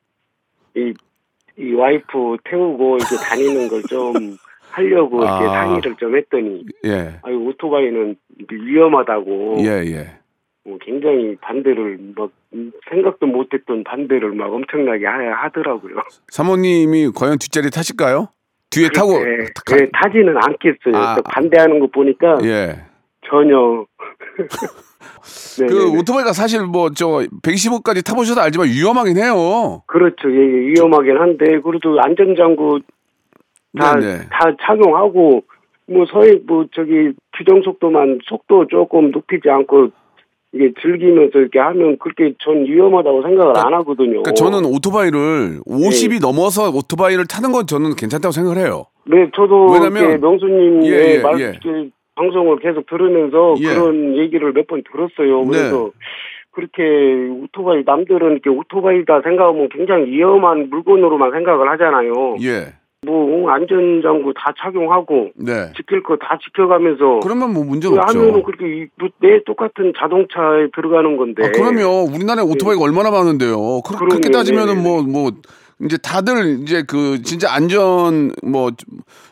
이, 0.76 0.94
이 1.58 1.74
와이프 1.74 2.38
태우고 2.44 2.98
이렇게 2.98 3.16
다니는 3.28 3.70
걸좀 3.70 4.14
하려고 4.72 5.24
이렇게 5.24 5.46
아. 5.46 5.50
상의를 5.66 5.96
좀 5.96 6.16
했더니 6.16 6.64
예. 6.86 7.20
아유 7.24 7.38
오토바이는 7.48 8.16
위험하다고 8.52 9.58
예, 9.62 9.84
예. 9.86 10.12
뭐 10.66 10.78
굉장히 10.82 11.36
반대를 11.42 11.98
막 12.16 12.30
음, 12.54 12.72
생각도 12.90 13.26
못했던 13.28 13.84
반대를 13.84 14.32
막 14.34 14.52
엄청나게 14.54 15.06
하, 15.06 15.44
하더라고요. 15.44 15.96
사모님이 16.30 17.12
과연 17.16 17.38
뒷자리 17.40 17.70
타실까요? 17.72 18.30
뒤에 18.70 18.90
타고 18.94 19.14
네, 19.24 19.38
가- 19.66 19.76
네, 19.76 19.88
타지는 19.92 20.36
않겠어요. 20.38 20.96
아. 20.96 21.16
또 21.16 21.24
반대하는 21.24 21.80
거 21.80 21.88
보니까 21.88 22.38
예. 22.44 22.80
전혀. 23.28 23.86
네, 25.60 25.66
그 25.68 25.74
네, 25.74 25.80
네. 25.92 25.98
오토바이가 26.00 26.34
사실 26.34 26.62
뭐 26.66 26.90
저 26.94 27.08
125까지 27.44 28.06
타보셔서 28.06 28.42
알지만 28.42 28.68
위험하긴 28.68 29.18
해요. 29.18 29.84
그렇죠. 29.88 30.30
예, 30.32 30.36
예, 30.38 30.68
위험하긴 30.70 31.18
한데 31.18 31.60
그래도 31.62 32.00
안전장구 32.02 32.80
다, 33.78 33.96
네, 33.96 34.06
네. 34.06 34.14
다 34.32 34.52
착용하고 34.62 35.44
뭐 35.88 36.06
서해 36.12 36.40
뭐 36.48 36.66
저기 36.74 37.12
규정 37.38 37.62
속도만 37.62 38.20
속도 38.26 38.68
조금 38.68 39.12
높이지 39.12 39.50
않고 39.50 39.90
이게 40.52 40.72
즐기면서 40.82 41.38
이렇게 41.40 41.60
하면 41.60 41.98
그렇게 42.00 42.34
전 42.40 42.66
위험하다고 42.66 43.22
생각을 43.22 43.54
안 43.58 43.74
하거든요. 43.76 44.24
그러니까 44.24 44.32
저는 44.34 44.66
오토바이를 44.66 45.60
50이 45.68 46.20
넘어서 46.22 46.70
오토바이를 46.72 47.26
타는 47.28 47.52
건 47.52 47.68
저는 47.68 47.92
괜찮다고 47.96 48.32
생각을 48.32 48.58
해요. 48.58 48.86
네, 49.06 49.30
저도 49.36 49.68
왜냐면- 49.72 50.20
명수님의 50.20 50.90
예, 50.92 51.16
예, 51.18 51.22
말 51.22 51.40
예. 51.40 51.54
방송을 52.16 52.58
계속 52.60 52.86
들으면서 52.88 53.56
예. 53.60 53.76
그런 53.76 54.18
얘기를 54.18 54.52
몇 54.54 54.66
번 54.68 54.82
들었어요. 54.92 55.42
네. 55.44 55.48
그래서 55.50 55.92
그렇게 56.52 56.84
오토바이 57.44 57.84
남들은 57.86 58.32
이렇게 58.32 58.50
오토바이다 58.50 59.22
생각하면 59.22 59.70
굉장히 59.70 60.06
위험한 60.12 60.70
물건으로만 60.70 61.32
생각을 61.32 61.70
하잖아요. 61.72 62.36
예. 62.42 62.74
뭐 63.06 63.50
안전장구 63.50 64.34
다 64.36 64.54
착용하고 64.62 65.30
네. 65.36 65.72
지킬 65.78 66.04
거 66.04 66.18
다 66.18 66.38
지켜가면서 66.44 67.20
그러면 67.24 67.54
뭐 67.54 67.64
문제가 67.64 67.96
하면은 68.08 68.30
없죠. 68.36 68.44
그렇게 68.44 68.66
이- 68.84 68.88
뭐내 68.98 69.44
똑같은 69.46 69.94
자동차에 69.98 70.68
들어가는 70.76 71.16
건데. 71.16 71.46
아, 71.46 71.52
그럼요. 71.52 72.10
우리나라에 72.14 72.44
오토바이가 72.44 72.82
얼마나 72.84 73.10
많은데요. 73.10 73.82
그, 73.86 73.94
그럼요. 73.96 74.10
그렇게 74.10 74.30
따지면은 74.30 74.76
네, 74.76 74.82
뭐, 74.82 75.02
뭐, 75.04 75.32
이제 75.82 75.96
다들 75.98 76.60
이제 76.62 76.84
그 76.86 77.22
진짜 77.22 77.54
안전 77.54 78.34
뭐 78.44 78.72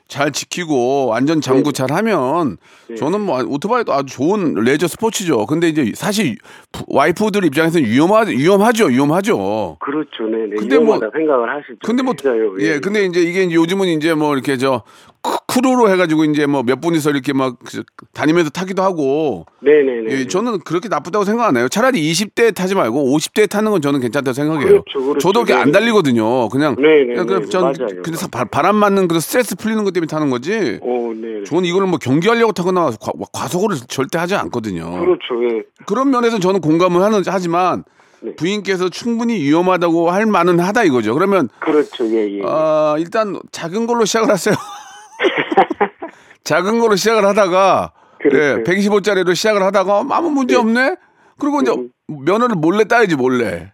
잘 0.07 0.31
지키고 0.31 1.13
안전 1.13 1.41
장구 1.41 1.73
잘 1.73 1.91
하면 1.91 2.57
저는 2.97 3.21
뭐 3.21 3.43
오토바이도 3.43 3.91
아주 3.93 4.15
좋은 4.15 4.53
레저 4.55 4.87
스포츠죠. 4.87 5.45
근데 5.45 5.67
이제 5.69 5.91
사실 5.95 6.37
부- 6.71 6.85
와이프들 6.87 7.43
입장에서는 7.45 7.85
위험하, 7.87 8.21
위험하죠. 8.21 8.85
위험하죠. 8.85 9.77
그렇죠, 9.79 10.23
네, 10.31 10.37
네. 10.49 10.55
근데 10.57 10.77
뭐- 10.79 10.99
생각을 10.99 11.49
하시죠. 11.49 11.75
근데 11.83 12.03
뭐 12.03 12.13
진짜요. 12.13 12.55
예, 12.59 12.79
근데 12.79 13.05
이제 13.05 13.21
이게 13.21 13.51
요즘은 13.51 13.87
이제 13.89 14.13
뭐 14.13 14.33
이렇게 14.33 14.57
저 14.57 14.83
크- 15.21 15.37
crew로 15.47 15.89
해가지고 15.89 16.23
이제 16.25 16.45
뭐 16.45 16.63
몇 16.63 16.79
분이서 16.79 17.09
이렇게 17.09 17.33
막 17.33 17.57
그- 17.65 17.83
다니면서 18.13 18.49
타기도 18.49 18.81
하고 18.83 19.45
네네네. 19.61 20.11
예, 20.11 20.27
저는 20.27 20.59
그렇게 20.59 20.87
나쁘다고 20.87 21.25
생각 21.25 21.47
안 21.47 21.57
해요. 21.57 21.67
차라리 21.69 21.99
20대 22.11 22.53
타지 22.55 22.75
말고 22.75 23.13
50대 23.17 23.49
타는 23.49 23.71
건 23.71 23.81
저는 23.81 23.99
괜찮다고 23.99 24.33
생각해요. 24.33 24.67
그렇죠, 24.83 24.99
그렇죠. 25.01 25.19
저도 25.19 25.43
그렇게 25.43 25.53
안 25.59 25.67
네. 25.67 25.71
달리거든요. 25.79 26.49
그냥 26.49 26.75
네, 26.79 27.03
네, 27.03 27.15
그냥 27.15 27.41
네, 27.41 27.49
전 27.49 27.61
맞아요. 27.63 28.01
그냥 28.03 28.19
바- 28.31 28.45
바람 28.45 28.75
맞는 28.75 29.07
그 29.07 29.19
스트레스 29.19 29.55
풀리는 29.55 29.83
것 29.83 29.93
때문에 29.97 30.07
타는 30.07 30.29
거지. 30.29 30.79
오, 30.81 31.13
네. 31.13 31.43
저는 31.45 31.65
이거를 31.65 31.87
뭐 31.87 31.97
경기하려고 31.99 32.51
타거나 32.53 32.91
과, 32.91 33.11
과속을 33.33 33.75
절대 33.87 34.17
하지 34.17 34.35
않거든요. 34.35 34.89
그렇죠. 34.99 35.43
예. 35.43 35.63
그런 35.85 36.09
면에서 36.11 36.39
저는 36.39 36.61
공감을 36.61 37.01
하는 37.01 37.23
하지만 37.25 37.83
네. 38.21 38.35
부인께서 38.35 38.89
충분히 38.89 39.39
위험하다고 39.39 40.09
할 40.11 40.25
만은 40.25 40.59
하다 40.59 40.83
이거죠. 40.83 41.13
그러면 41.13 41.49
그렇죠. 41.59 42.05
예, 42.07 42.37
예. 42.37 42.41
어, 42.43 42.95
일단 42.97 43.39
작은 43.51 43.87
걸로 43.87 44.05
시작을 44.05 44.29
하세요. 44.29 44.55
작은 46.43 46.79
걸로 46.79 46.95
시작을 46.95 47.25
하다가 47.25 47.93
그렇죠. 48.19 48.61
예, 48.61 48.63
125짜리로 48.63 49.35
시작을 49.35 49.61
하다가 49.63 50.05
아무 50.09 50.29
문제 50.31 50.55
없네. 50.55 50.95
그리고 51.39 51.61
이제 51.61 51.71
음. 51.71 51.89
면허를 52.07 52.55
몰래 52.55 52.85
따야지 52.85 53.15
몰래. 53.15 53.73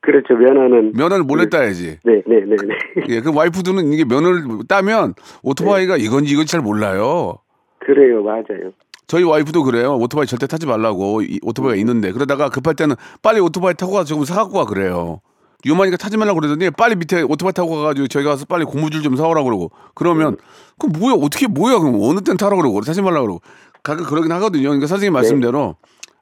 그렇죠. 0.00 0.34
면허는 0.34 0.92
면허를 0.94 1.24
몰래 1.24 1.48
따야지. 1.48 1.98
네, 2.04 2.22
네, 2.26 2.40
네, 2.46 2.56
네. 2.56 2.74
예, 3.08 3.20
그 3.20 3.32
와이프들은 3.34 3.92
이게 3.92 4.04
면허를 4.04 4.44
따면 4.68 5.14
오토바이가 5.42 5.96
네. 5.96 6.02
이건지 6.04 6.32
이건지 6.32 6.50
잘 6.50 6.62
몰라요. 6.62 7.38
그래요. 7.78 8.22
맞아요. 8.22 8.72
저희 9.06 9.24
와이프도 9.24 9.64
그래요. 9.64 9.96
오토바이 9.96 10.26
절대 10.26 10.46
타지 10.46 10.66
말라고 10.66 11.22
이 11.22 11.38
오토바이가 11.42 11.76
있는데 11.76 12.12
그러다가 12.12 12.48
급할 12.48 12.74
때는 12.74 12.94
빨리 13.22 13.40
오토바이 13.40 13.74
타고 13.74 13.92
가서 13.92 14.04
조금 14.04 14.24
사갖고 14.24 14.58
와 14.58 14.64
그래요. 14.64 15.20
위험하니까 15.64 15.96
타지 15.96 16.16
말라고 16.16 16.40
그러더니 16.40 16.70
빨리 16.70 16.96
밑에 16.96 17.22
오토바이 17.22 17.52
타고 17.52 17.76
가가지고 17.76 18.06
저희 18.08 18.24
가서 18.24 18.46
빨리 18.46 18.64
고무줄 18.64 19.02
좀 19.02 19.16
사오라고 19.16 19.44
그러고 19.44 19.70
그러면 19.94 20.36
그럼 20.78 20.98
뭐야 20.98 21.14
어떻게 21.14 21.46
뭐야 21.46 21.78
그럼 21.78 21.98
어느 22.00 22.20
땐 22.20 22.36
타라고 22.36 22.62
그러고 22.62 22.80
타지 22.80 23.02
말라고 23.02 23.26
그러고 23.26 23.42
가끔 23.82 24.04
그러긴 24.04 24.32
하거든요. 24.32 24.68
그러니까 24.68 24.86
선생님 24.86 25.12
말씀대로 25.12 25.76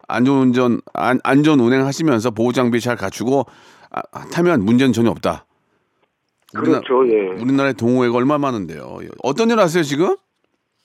안전운전 0.08 0.80
안, 0.94 1.20
안전 1.22 1.60
운행하시면서 1.60 2.30
보호 2.32 2.52
장비 2.52 2.80
잘 2.80 2.96
갖추고 2.96 3.44
아, 3.90 4.02
타면 4.32 4.64
문제는 4.64 4.92
전혀 4.92 5.10
없다. 5.10 5.44
우리나- 6.54 6.82
그렇죠. 6.82 7.06
예. 7.08 7.28
우리나라에 7.42 7.74
동호회가 7.74 8.16
얼마 8.16 8.38
많은데요. 8.38 8.98
어떤 9.22 9.50
일 9.50 9.58
하세요 9.58 9.82
지금? 9.82 10.16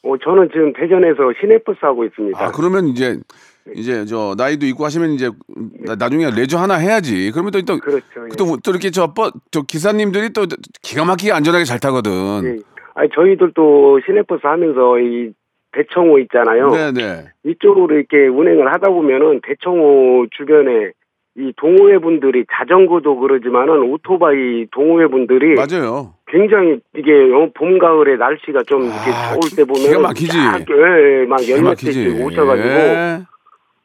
어, 0.06 0.16
저는 0.22 0.50
지금 0.52 0.74
대전에서 0.74 1.32
시내버스 1.40 1.78
하고 1.82 2.04
있습니다. 2.04 2.38
아 2.38 2.52
그러면 2.52 2.88
이제 2.90 3.18
이제 3.74 4.04
저 4.06 4.36
나이도 4.38 4.66
있고 4.68 4.84
하시면 4.84 5.12
이제 5.12 5.32
나, 5.86 5.96
나중에 5.96 6.30
레저 6.32 6.58
하나 6.58 6.76
해야지. 6.76 7.32
그러면 7.32 7.52
또 7.54 7.62
또 7.62 7.78
그렇죠. 7.80 8.04
예. 8.26 8.36
또, 8.38 8.58
또 8.62 8.72
이렇게 8.72 8.90
저, 8.92 9.14
버, 9.14 9.32
저 9.52 9.62
기사님들이 9.62 10.32
또 10.32 10.46
기가 10.82 11.06
막히게 11.06 11.32
안전하게 11.32 11.64
잘 11.64 11.80
타거든. 11.80 12.12
예. 12.44 12.64
아니, 12.96 13.10
저희들도 13.16 14.02
시내버스 14.06 14.42
하면서 14.44 15.00
이 15.00 15.32
대청호 15.74 16.20
있잖아요. 16.20 16.70
네네. 16.72 17.26
이쪽으로 17.46 17.96
이렇게 17.96 18.28
운행을 18.28 18.72
하다 18.74 18.90
보면은 18.90 19.42
대청호 19.44 20.28
주변에 20.32 20.92
이 21.36 21.52
동호회 21.58 21.98
분들이 21.98 22.46
자전거도 22.54 23.18
그러지만은 23.18 23.92
오토바이 23.92 24.68
동호회 24.72 25.08
분들이 25.08 25.56
맞아요. 25.56 26.14
굉장히 26.28 26.80
이게 26.96 27.12
어, 27.34 27.50
봄 27.56 27.80
가을에 27.80 28.18
날씨가 28.18 28.62
좀 28.68 28.84
이렇게 28.84 29.10
아, 29.12 29.36
기- 29.42 29.56
때 29.56 29.64
보면 29.66 29.82
기가 29.84 30.00
막히지. 30.00 30.38
예, 30.38 31.22
예, 31.22 31.26
막 31.26 31.40
열몇. 31.50 31.78
대씩 31.80 32.22
오셔가지고 32.24 32.70
예. 32.70 33.20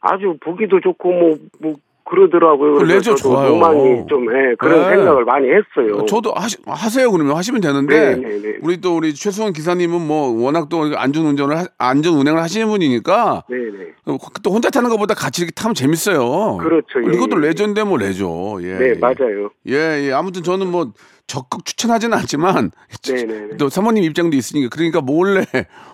아주 0.00 0.36
보기도 0.40 0.78
좋고 0.80 1.10
뭐 1.12 1.30
뭐 1.60 1.74
그러더라고요. 2.08 2.74
그 2.74 2.82
레저 2.84 3.14
좋아요. 3.14 3.50
로망이 3.50 4.06
좀 4.08 4.24
예, 4.32 4.54
그런 4.58 4.82
네. 4.90 4.96
생각을 4.96 5.24
많이 5.24 5.46
했어요. 5.48 6.04
저도 6.06 6.32
하시, 6.34 6.56
하세요 6.66 7.10
그러면 7.10 7.36
하시면 7.36 7.60
되는데 7.60 8.16
네, 8.16 8.16
네, 8.16 8.40
네. 8.42 8.56
우리 8.62 8.80
또 8.80 8.96
우리 8.96 9.14
최수원 9.14 9.52
기사님은 9.52 10.06
뭐 10.06 10.42
워낙 10.42 10.68
또 10.68 10.90
안전 10.96 11.26
운전을 11.26 11.58
하- 11.58 11.66
안전 11.78 12.14
운행을 12.14 12.40
하시는 12.42 12.66
분이니까 12.66 13.44
네네. 13.48 14.18
또 14.42 14.50
혼자 14.50 14.70
타는 14.70 14.88
것보다 14.90 15.14
같이 15.14 15.42
이렇게 15.42 15.52
타면 15.52 15.74
재밌어요. 15.74 16.56
그렇죠. 16.58 16.86
예, 17.06 17.14
이것도 17.14 17.42
예. 17.42 17.48
레저인데 17.48 17.84
뭐 17.84 17.98
레저. 17.98 18.58
예. 18.62 18.78
네 18.78 18.88
예. 18.90 18.94
맞아요. 18.94 19.50
예, 19.68 20.06
예. 20.08 20.12
아무튼 20.12 20.42
저는 20.42 20.66
뭐 20.70 20.92
적극 21.26 21.64
추천하지는 21.66 22.16
않지만 22.16 22.70
네네네. 23.06 23.56
또 23.58 23.68
사모님 23.68 24.02
입장도 24.04 24.36
있으니까 24.36 24.70
그러니까 24.74 25.00
몰래 25.02 25.44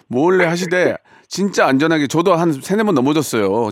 몰래 0.07 0.45
하시되 0.45 0.97
진짜 1.29 1.67
안전하게 1.67 2.07
저도 2.07 2.35
한 2.35 2.53
세네 2.53 2.85
번 2.85 2.95
넘어졌어요. 2.95 3.71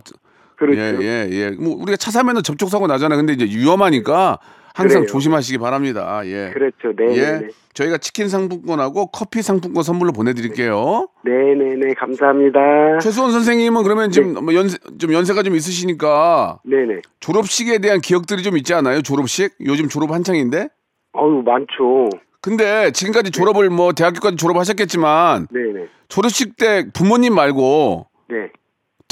그렇죠. 0.67 1.03
예, 1.03 1.29
예, 1.29 1.29
예. 1.31 1.51
뭐 1.51 1.77
우리가 1.77 1.97
차 1.97 2.11
사면은 2.11 2.43
접촉 2.43 2.69
사고 2.71 2.87
나잖아요. 2.87 3.19
근데 3.19 3.33
이제 3.33 3.45
위험하니까 3.45 4.39
항상 4.75 5.01
그래요. 5.01 5.07
조심하시기 5.13 5.59
바랍니다. 5.59 6.23
예. 6.25 6.51
그렇죠. 6.53 6.93
네네네. 6.97 7.19
예. 7.19 7.49
저희가 7.75 7.99
치킨 7.99 8.29
상품권하고 8.29 9.07
커피 9.07 9.43
상품권 9.43 9.83
선물로 9.83 10.13
보내드릴게요. 10.13 11.09
네네 11.25 11.77
네 11.77 11.95
감사합니다. 11.95 12.99
최수원 13.01 13.33
선생님은 13.33 13.83
그러면 13.83 14.11
지금 14.11 14.45
뭐 14.45 14.55
연세 14.55 14.77
좀 14.99 15.13
연세가 15.13 15.43
좀 15.43 15.55
있으시니까 15.57 16.61
네네. 16.65 17.01
졸업식에 17.21 17.79
대한 17.79 18.01
기억들이 18.01 18.43
좀 18.43 18.57
있지 18.59 18.75
않아요? 18.75 19.01
졸업식? 19.03 19.55
요즘 19.65 19.89
졸업 19.89 20.11
한창인데. 20.13 20.69
어우 21.13 21.43
많죠. 21.43 22.11
근데 22.43 22.91
지금까지 22.91 23.31
졸업을 23.31 23.71
뭐 23.71 23.93
대학교까지 23.93 24.37
졸업하셨겠지만 24.37 25.49
네네. 25.51 25.87
졸업식 26.09 26.57
때 26.57 26.87
부모님 26.93 27.35
말고 27.35 28.07
네. 28.29 28.51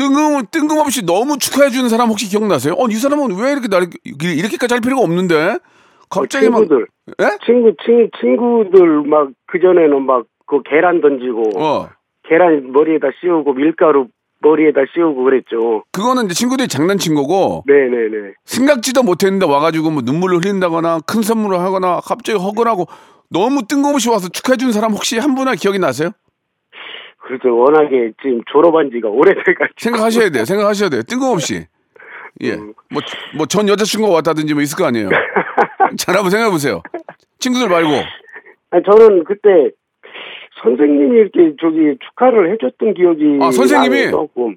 뜬금 0.00 0.46
뜬금없이 0.50 1.04
너무 1.04 1.38
축하해 1.38 1.70
주는 1.70 1.88
사람 1.88 2.08
혹시 2.08 2.28
기억나세요? 2.28 2.74
어, 2.78 2.86
이 2.88 2.94
사람은 2.94 3.36
왜 3.36 3.52
이렇게 3.52 3.68
나를 3.68 3.88
이렇게까지 4.04 4.74
할 4.74 4.80
필요가 4.80 5.02
없는데 5.02 5.58
갑자기 6.08 6.46
어, 6.46 6.50
친구들. 6.50 6.86
막 7.06 7.16
예? 7.20 7.38
친구 7.44 7.72
친 7.84 8.08
친구들 8.20 9.02
막 9.02 9.28
그 9.46 9.60
전에는 9.60 10.06
막 10.06 10.24
그 10.50 10.62
계란 10.68 11.00
던지고 11.00 11.42
어. 11.62 11.88
계란 12.28 12.72
머리에다 12.72 13.06
씌우고 13.20 13.52
밀가루 13.52 14.08
머리에다 14.42 14.80
씌우고 14.92 15.22
그랬죠. 15.22 15.84
그거는 15.92 16.24
이제 16.24 16.34
친구들이 16.34 16.66
장난친 16.66 17.14
거고 17.14 17.62
네네네. 17.66 18.34
생각지도 18.46 19.04
못했는데 19.04 19.46
와가지고 19.46 19.90
뭐 19.92 20.02
눈물을 20.04 20.38
흘린다거나 20.38 21.00
큰 21.06 21.22
선물을 21.22 21.56
하거나 21.60 22.00
갑자기 22.04 22.36
허근하고 22.36 22.86
너무 23.30 23.62
뜬금없이 23.68 24.10
와서 24.10 24.28
축하해 24.28 24.56
주는 24.56 24.72
사람 24.72 24.90
혹시 24.92 25.18
한 25.18 25.36
분이나 25.36 25.54
기억이 25.54 25.78
나세요? 25.78 26.10
그래서 27.38 27.54
워낙에 27.54 28.12
지금 28.22 28.40
졸업한 28.52 28.90
지가 28.90 29.08
오래돼가지고. 29.08 29.74
생각하셔야 29.76 30.30
돼요. 30.30 30.44
생각하셔야 30.44 30.88
돼요. 30.88 31.02
뜬금없이. 31.02 31.66
예. 32.42 32.52
음. 32.54 32.74
뭐, 32.90 33.02
뭐 33.36 33.46
전 33.46 33.68
여자친구가 33.68 34.14
왔다든지 34.16 34.54
뭐 34.54 34.62
있을 34.62 34.76
거 34.76 34.84
아니에요. 34.86 35.08
잘 35.96 36.14
한번 36.16 36.30
생각해 36.30 36.50
보세요. 36.50 36.82
친구들 37.38 37.68
말고. 37.68 37.90
아니, 38.70 38.82
저는 38.84 39.24
그때 39.24 39.70
선생님이 40.62 41.16
이렇게 41.20 41.54
저기 41.60 41.96
축하를 42.06 42.52
해줬던 42.52 42.94
기억이 42.94 43.38
아, 43.40 43.50
선생님이? 43.50 44.06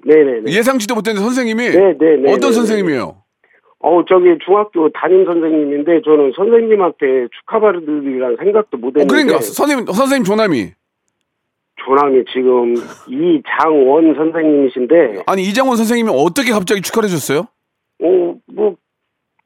네네네. 0.04 0.52
예상치도 0.52 0.94
못했는데 0.94 1.24
선생님이. 1.24 1.70
네네네. 1.70 2.32
어떤 2.32 2.52
선생님이에요? 2.52 3.16
어 3.80 4.04
저기 4.08 4.28
중학교 4.44 4.88
담임 4.90 5.24
선생님인데 5.26 6.02
저는 6.04 6.32
선생님한테 6.36 7.28
축하받으리란 7.40 8.36
생각도 8.38 8.76
어, 8.76 8.80
못했는데. 8.80 9.06
그러니까 9.12 9.40
선생님, 9.40 9.86
선생님 9.86 10.24
조남이. 10.24 10.72
조남이 11.76 12.24
지금 12.32 12.74
이장원 13.08 14.14
선생님이신데 14.14 15.24
아니, 15.26 15.42
이장원 15.42 15.76
선생님이 15.76 16.10
어떻게 16.14 16.52
갑자기 16.52 16.80
축하를 16.80 17.08
해줬어요? 17.08 17.46
어뭐 18.02 18.76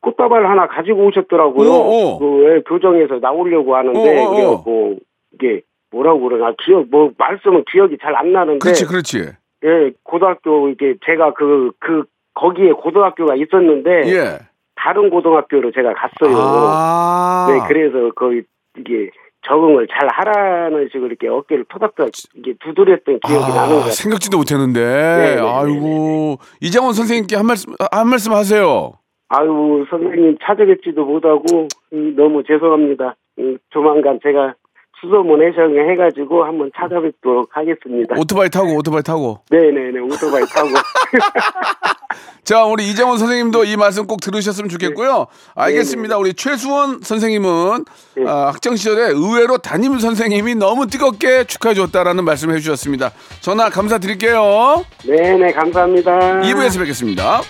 꽃다발 0.01 0.47
하나 0.47 0.67
가지고 0.69 1.07
오셨더라고요. 1.07 1.69
오, 1.71 2.15
오. 2.15 2.19
그 2.19 2.45
예, 2.57 2.61
교정에서 2.63 3.19
나오려고 3.21 3.75
하는데 3.77 3.99
오, 3.99 4.03
오. 4.03 4.35
그래갖고 4.35 4.97
이게 5.35 5.63
뭐라고 5.91 6.21
그러나 6.21 6.55
기억 6.65 6.87
뭐 6.91 7.11
말씀은 7.19 7.65
기억이 7.71 7.97
잘 8.01 8.15
안 8.15 8.33
나는데 8.33 8.59
그렇지, 8.61 8.85
그렇지. 8.87 9.19
예 9.65 9.91
고등학교 10.05 10.69
이게 10.69 10.95
제가 11.05 11.33
그그 11.35 12.05
거기에 12.35 12.73
고등학교가 12.73 13.35
있었는데 13.35 13.91
예. 14.13 14.39
다른 14.77 15.11
고등학교로 15.11 15.73
제가 15.73 15.95
갔어요. 15.95 16.37
아. 16.39 17.49
네 17.51 17.59
그래서 17.67 18.11
거기 18.15 18.43
이게 18.79 19.11
적응을 19.49 19.89
잘 19.89 20.09
하라는 20.13 20.89
식으로 20.93 21.07
이렇게 21.07 21.29
어깨를 21.29 21.65
토닥토닥 21.69 22.11
이게 22.37 22.55
두드렸던 22.61 23.21
기억이 23.27 23.49
나는 23.49 23.53
것 23.53 23.59
아, 23.59 23.77
같아요. 23.79 23.91
생각지도 23.91 24.37
못했는데. 24.39 24.81
네, 24.81 25.35
네, 25.37 25.41
아이고. 25.43 26.37
이장원 26.61 26.93
선생님께 26.93 27.37
한 27.37 27.47
말씀, 27.47 27.73
한 27.91 28.09
말씀 28.09 28.33
하세요. 28.33 28.93
아유 29.31 29.85
선생님 29.91 30.39
찾아뵙지도 30.43 31.05
못하고 31.05 31.69
음, 31.93 32.15
너무 32.17 32.43
죄송합니다. 32.45 33.15
음, 33.39 33.59
조만간 33.71 34.19
제가 34.23 34.55
수소문 35.01 35.43
해서 35.43 35.63
해가지고 35.91 36.45
한번 36.45 36.71
찾아뵙도록 36.77 37.51
하겠습니다. 37.53 38.17
오토바이 38.19 38.51
타고, 38.51 38.75
오토바이 38.77 39.03
타고. 39.03 39.41
네네네 39.51 40.01
오토바이 40.01 40.45
타고 40.47 40.69
자, 42.43 42.65
우리 42.65 42.89
이장원 42.89 43.19
선생님도 43.19 43.65
이 43.65 43.77
말씀 43.77 44.07
꼭 44.07 44.21
들으셨으면 44.21 44.69
좋겠고요. 44.71 45.27
알겠습니다. 45.55 46.17
우리 46.19 46.35
최수원 46.35 47.01
선생님은 47.03 47.85
네. 48.17 48.25
아, 48.27 48.49
학창 48.49 48.75
시절에 48.75 49.11
의외로 49.11 49.59
담임 49.59 49.99
선생님이 49.99 50.55
너무 50.55 50.87
뜨겁게 50.87 51.45
축하해 51.45 51.75
줬다라는 51.75 52.25
말씀을 52.25 52.55
해 52.55 52.59
주셨습니다. 52.61 53.11
전화 53.41 53.69
감사드릴게요. 53.69 54.85
네네 55.07 55.53
감사합니다. 55.53 56.41
2부에서 56.41 56.79
뵙겠습니다. 56.79 57.43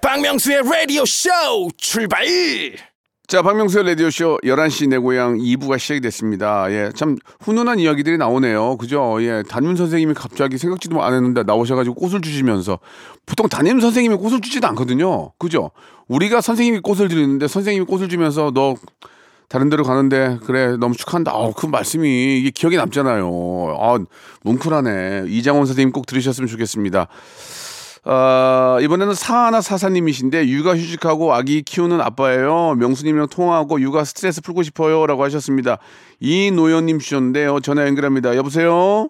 박명수의 0.00 0.62
라디오 0.64 1.04
쇼 1.04 1.28
출발 1.76 2.24
자, 3.30 3.42
박명수의 3.42 3.84
라디오쇼 3.84 4.40
11시 4.42 4.88
내 4.88 4.98
고향 4.98 5.38
2부가 5.38 5.78
시작이 5.78 6.00
됐습니다. 6.00 6.66
예, 6.72 6.90
참 6.96 7.14
훈훈한 7.38 7.78
이야기들이 7.78 8.18
나오네요. 8.18 8.76
그죠? 8.76 9.18
예, 9.22 9.44
담임 9.48 9.76
선생님이 9.76 10.14
갑자기 10.14 10.58
생각지도 10.58 11.00
안 11.00 11.14
했는데 11.14 11.44
나오셔가지고 11.44 11.94
꽃을 11.94 12.22
주시면서 12.22 12.80
보통 13.26 13.48
담임 13.48 13.78
선생님이 13.78 14.16
꽃을 14.16 14.40
주지도 14.40 14.66
않거든요. 14.70 15.30
그죠? 15.38 15.70
우리가 16.08 16.40
선생님이 16.40 16.80
꽃을 16.80 17.06
드리는데 17.06 17.46
선생님이 17.46 17.86
꽃을 17.86 18.08
주면서 18.08 18.50
너 18.52 18.74
다른 19.48 19.70
데로 19.70 19.84
가는데 19.84 20.38
그래 20.44 20.76
너무 20.76 20.96
축하한다. 20.96 21.32
어, 21.32 21.52
그 21.52 21.66
말씀이 21.66 22.36
이게 22.36 22.50
기억에 22.50 22.76
남잖아요. 22.78 23.28
아, 23.78 23.96
뭉클하네. 24.42 25.26
이장원 25.28 25.66
선생님 25.66 25.92
꼭 25.92 26.06
들으셨으면 26.06 26.48
좋겠습니다. 26.48 27.06
어, 28.04 28.78
이번에는 28.80 29.12
사하나 29.14 29.60
사사님이신데 29.60 30.48
육아 30.48 30.72
휴직하고 30.72 31.34
아기 31.34 31.62
키우는 31.62 32.00
아빠예요. 32.00 32.74
명수님이랑 32.78 33.28
통화하고 33.28 33.80
육아 33.80 34.04
스트레스 34.04 34.40
풀고 34.42 34.62
싶어요라고 34.62 35.22
하셨습니다. 35.24 35.78
이노현님 36.20 36.98
주셨는데요. 36.98 37.60
전화 37.60 37.86
연결합니다. 37.86 38.36
여보세요. 38.36 39.08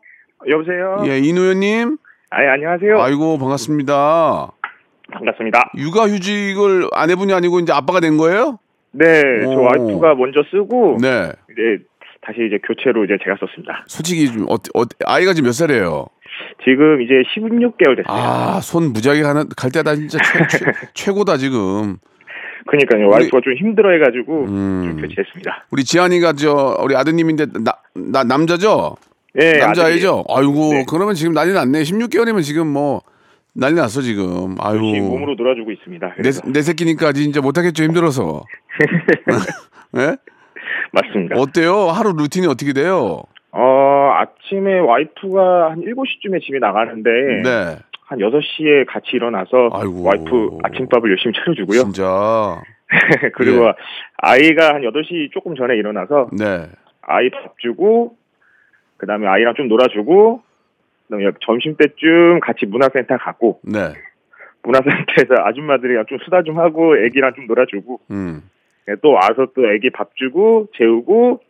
여보세요. 0.49 1.05
예, 1.07 1.19
이노현님. 1.19 1.99
아, 2.31 2.43
예, 2.45 2.49
안녕하세요. 2.49 3.01
아이고 3.01 3.39
반갑습니다. 3.39 4.51
반갑습니다. 5.13 5.73
육아 5.77 6.09
휴직을 6.09 6.89
아내분이 6.93 7.33
아니고 7.33 7.61
이제 7.61 7.73
아빠가 7.73 8.01
된 8.01 8.17
거예요? 8.17 8.59
네, 8.93 9.23
저 9.45 9.51
오. 9.51 9.63
와이프가 9.63 10.15
먼저 10.17 10.41
쓰고 10.51 10.99
네. 11.01 11.31
이제 11.53 11.85
다시 12.23 12.39
이제 12.47 12.59
교체로 12.67 13.05
이제 13.05 13.17
제가 13.23 13.37
썼습니다. 13.41 13.85
솔직히 13.87 14.33
좀 14.33 14.47
어, 14.49 14.55
어, 14.55 14.85
아이가 15.07 15.33
지금 15.33 15.47
몇 15.49 15.53
살이에요? 15.53 16.07
지금 16.65 17.01
이제 17.03 17.15
16개월 17.35 17.97
됐어요. 17.97 18.07
아, 18.09 18.61
손 18.61 18.93
무지하게 18.93 19.23
하는 19.23 19.49
갈 19.57 19.71
때다 19.71 19.95
진짜 19.95 20.19
최, 20.95 21.11
고다 21.13 21.37
지금. 21.37 21.97
그러니까요. 22.67 23.09
와이프가 23.09 23.41
좀 23.43 23.55
힘들어 23.55 23.91
해 23.93 23.99
가지고 23.99 24.45
음. 24.45 24.83
좀 24.85 25.01
교체했습니다. 25.01 25.67
우리 25.71 25.85
지한이가 25.85 26.35
저 26.35 26.77
우리 26.83 26.95
아드님인데 26.95 27.47
나, 27.65 27.73
나 27.95 28.25
남자죠? 28.25 28.97
네, 29.33 29.59
남자아이죠? 29.59 30.25
아이고, 30.29 30.73
네. 30.75 30.85
그러면 30.89 31.15
지금 31.15 31.33
난리 31.33 31.53
났네. 31.53 31.83
16개월이면 31.83 32.43
지금 32.43 32.67
뭐 32.67 33.01
난리 33.53 33.77
났어 33.77 34.03
지금. 34.03 34.57
아이고. 34.59 34.87
열심히 34.87 35.01
몸으로 35.01 35.35
놀아주고 35.35 35.71
있습니다. 35.73 36.15
내. 36.19 36.53
내 36.53 36.63
새끼니까 36.63 37.13
진짜 37.13 37.41
못하겠죠 37.41 37.85
힘들어서. 37.85 38.43
예? 39.99 40.17
맞습니다. 40.93 41.37
어때요? 41.39 41.89
하루 41.89 42.13
루틴이 42.13 42.47
어떻게 42.47 42.73
돼요? 42.73 43.23
어, 43.53 44.13
아침에 44.15 44.79
와이프가 44.79 45.71
한 45.71 45.81
7시쯤에 45.81 46.41
집에 46.43 46.59
나가는데 46.59 47.11
네. 47.43 47.79
한 48.05 48.19
6시에 48.19 48.87
같이 48.87 49.11
일어나서 49.15 49.71
아이고. 49.73 50.03
와이프 50.05 50.59
아침밥을 50.63 51.11
열심히 51.11 51.35
차려주고요. 51.35 51.81
진짜. 51.85 52.63
그리고 53.35 53.67
예. 53.67 53.73
아이가 54.19 54.75
한 54.75 54.83
8시 54.83 55.33
조금 55.33 55.55
전에 55.55 55.77
일어나서 55.77 56.29
네. 56.33 56.67
아이 57.03 57.31
밥 57.31 57.59
주고 57.59 58.17
그다음에 58.97 59.27
아이랑 59.27 59.55
좀 59.55 59.69
놀아주고 59.69 60.43
그다음에 61.09 61.31
점심 61.45 61.77
때쯤 61.77 62.41
같이 62.41 62.67
문화센터 62.67 63.17
가고 63.19 63.61
네. 63.63 63.93
문화센터에서 64.63 65.35
아줌마들이랑 65.39 66.07
좀 66.09 66.19
수다 66.25 66.43
좀 66.43 66.59
하고 66.59 66.97
애기랑 66.97 67.35
좀 67.35 67.47
놀아주고 67.47 68.01
음. 68.11 68.43
네, 68.87 68.95
또 69.03 69.13
와서 69.13 69.47
또 69.55 69.73
애기 69.73 69.91
밥 69.91 70.15
주고 70.17 70.67
재우고 70.77 71.41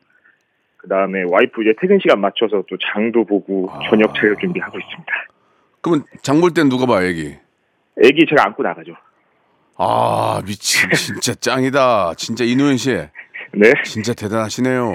그 0.80 0.88
다음에 0.88 1.22
와이프 1.28 1.62
이제 1.62 1.74
퇴근 1.80 1.98
시간 2.00 2.20
맞춰서 2.20 2.62
또 2.68 2.76
장도 2.92 3.24
보고 3.26 3.68
아. 3.70 3.80
저녁 3.90 4.14
차릴 4.14 4.34
준비하고 4.40 4.78
있습니다. 4.78 5.12
그러면 5.82 6.04
장 6.22 6.40
볼 6.40 6.52
땐 6.54 6.68
누가 6.70 6.86
봐요, 6.86 7.06
애기? 7.06 7.36
애기 8.02 8.24
제가 8.28 8.46
안고 8.46 8.62
나가죠. 8.62 8.92
아, 9.76 10.40
미친. 10.46 10.90
진짜 10.92 11.34
짱이다. 11.34 12.14
진짜 12.16 12.44
이노현 12.44 12.76
씨. 12.78 12.90
네. 13.52 13.72
진짜 13.84 14.14
대단하시네요. 14.14 14.90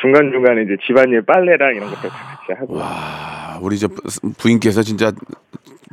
중간 0.00 0.30
중간에 0.30 0.62
이제 0.62 0.76
집안일 0.86 1.22
빨래랑 1.22 1.74
이런 1.76 1.90
것들 1.90 2.10
다 2.10 2.38
같이 2.46 2.58
하고. 2.58 2.74
와, 2.76 3.58
우리 3.62 3.78
저 3.78 3.88
부인께서 4.38 4.82
진짜 4.82 5.12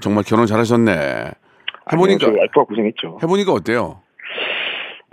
정말 0.02 0.24
결혼 0.26 0.46
잘하셨네. 0.46 0.92
해보니까, 1.94 2.26
아니요, 2.26 2.36
저 2.36 2.40
와이프가 2.40 2.64
고생했죠. 2.66 3.20
해보니까 3.24 3.52
어때요? 3.54 4.02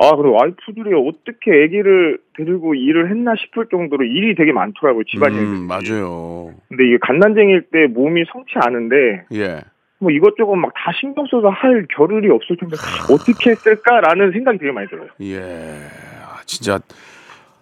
아, 0.02 0.16
근데 0.16 0.28
와이프들이 0.30 0.94
어떻게 0.94 1.64
아기를 1.64 2.18
데리고 2.36 2.74
일을 2.74 3.10
했나 3.10 3.34
싶을 3.36 3.66
정도로 3.70 4.04
일이 4.04 4.34
되게 4.34 4.52
많더라고요, 4.52 5.04
집안일. 5.04 5.38
음, 5.40 5.66
맞아요. 5.68 6.52
근데 6.68 6.86
이게 6.88 6.98
갓난쟁이일 7.00 7.62
때 7.72 7.86
몸이 7.86 8.24
성치 8.32 8.54
않은데, 8.56 9.24
예. 9.34 9.60
뭐 10.00 10.10
이것저것 10.10 10.56
막 10.56 10.72
다 10.74 10.90
신경 11.00 11.24
써서 11.30 11.48
할 11.48 11.86
겨를이 11.94 12.28
없을 12.30 12.56
텐데, 12.56 12.74
어떻게 13.12 13.50
했을까라는 13.50 14.32
생각이 14.32 14.58
되게 14.58 14.72
많이 14.72 14.88
들어요. 14.88 15.08
예. 15.20 15.38
아, 16.24 16.40
진짜, 16.46 16.80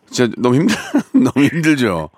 진짜 0.07 0.33
너무 0.41 0.57
힘들, 0.57 0.75
너무 1.13 1.47
힘들죠? 1.47 2.09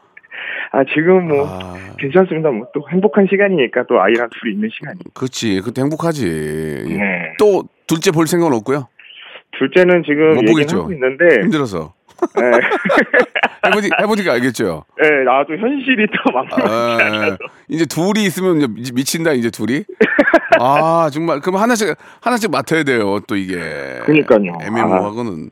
아, 0.70 0.84
지금 0.94 1.28
뭐, 1.28 1.44
아, 1.46 1.74
괜찮습니다. 1.98 2.50
뭐 2.50 2.66
또 2.72 2.88
행복한 2.88 3.26
시간이니까 3.28 3.84
또 3.88 4.00
아이랑 4.00 4.28
둘이 4.40 4.54
있는 4.54 4.68
시간이. 4.72 5.00
그렇지. 5.12 5.58
그것도 5.60 5.82
행복하지. 5.82 6.84
예. 6.88 6.96
네. 6.96 7.32
또, 7.38 7.64
둘째 7.86 8.10
볼 8.10 8.26
생각은 8.26 8.56
없고요? 8.56 8.86
둘째는 9.62 10.02
지금 10.04 10.30
못 10.30 10.36
얘기는 10.42 10.52
보겠죠. 10.52 10.78
하고 10.80 10.92
있는데, 10.92 11.40
힘들어서. 11.42 11.94
네, 12.36 12.42
해보니, 13.66 13.88
해보니까 14.00 14.32
알겠죠? 14.34 14.84
네, 15.00 15.08
나도 15.24 15.56
현실이 15.56 16.06
또 16.24 16.32
막막하지 16.32 16.72
아, 16.72 17.06
않아서. 17.06 17.36
이제 17.68 17.84
둘이 17.86 18.24
있으면 18.24 18.58
이제 18.58 18.66
미- 18.68 18.90
미친다, 18.94 19.32
이제 19.32 19.50
둘이. 19.50 19.84
아, 20.60 21.10
정말. 21.12 21.40
그럼 21.40 21.60
하나씩, 21.60 21.94
하나씩 22.20 22.50
맡아야 22.50 22.82
돼요, 22.84 23.20
또 23.26 23.36
이게. 23.36 23.56
그러니까요. 24.04 24.58
애매모호하고는. 24.62 25.50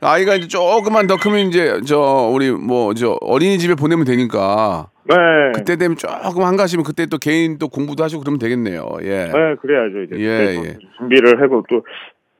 아이가 0.00 0.34
이제 0.36 0.46
조금만 0.48 1.06
더 1.08 1.16
크면 1.16 1.48
이제, 1.48 1.80
저, 1.86 1.98
우리 2.32 2.50
뭐, 2.52 2.94
저, 2.94 3.16
어린이집에 3.20 3.74
보내면 3.74 4.04
되니까. 4.04 4.88
네. 5.04 5.16
그때 5.54 5.76
되면 5.76 5.96
조금 5.96 6.42
한가하시면 6.44 6.84
그때 6.84 7.06
또 7.06 7.18
개인 7.18 7.58
또 7.58 7.68
공부도 7.68 8.04
하시고 8.04 8.20
그러면 8.20 8.38
되겠네요. 8.38 8.88
예. 9.02 9.08
네, 9.26 9.54
그래야죠. 9.60 10.02
이제 10.06 10.16
예, 10.18 10.54
예. 10.64 10.76
준비를 10.98 11.40
하고 11.40 11.64
또 11.70 11.82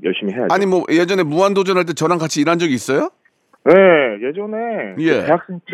열심히 0.05 0.33
해야죠. 0.33 0.49
아니, 0.53 0.67
뭐, 0.67 0.85
예전에 0.91 1.23
무한도전 1.23 1.77
할 1.77 1.85
때 1.85 1.93
저랑 1.93 2.19
같이 2.19 2.41
일한 2.41 2.59
적이 2.59 2.75
있어요? 2.75 3.11
네, 3.65 3.75
예전에 4.23 4.95
그 4.97 5.03
예. 5.05 5.25
대학생 5.25 5.61
때 5.67 5.73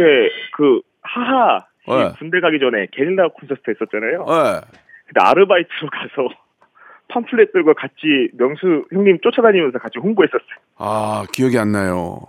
그 0.57 0.81
하하 1.03 1.65
이 1.87 1.91
예. 1.93 2.13
군대 2.19 2.41
가기 2.41 2.59
전에 2.59 2.87
게릴라 2.93 3.29
콘서트 3.29 3.61
했었잖아요. 3.69 4.25
예. 4.27 4.61
근데 5.07 5.21
아르바이트로 5.21 5.91
가서 5.93 6.29
팜플렛 7.09 7.53
들고 7.53 7.75
같이 7.75 8.31
명수 8.39 8.87
형님 8.91 9.19
쫓아다니면서 9.23 9.79
같이 9.79 9.99
홍보했었어요. 9.99 10.57
아, 10.79 11.25
기억이 11.33 11.59
안 11.59 11.73
나요. 11.73 12.21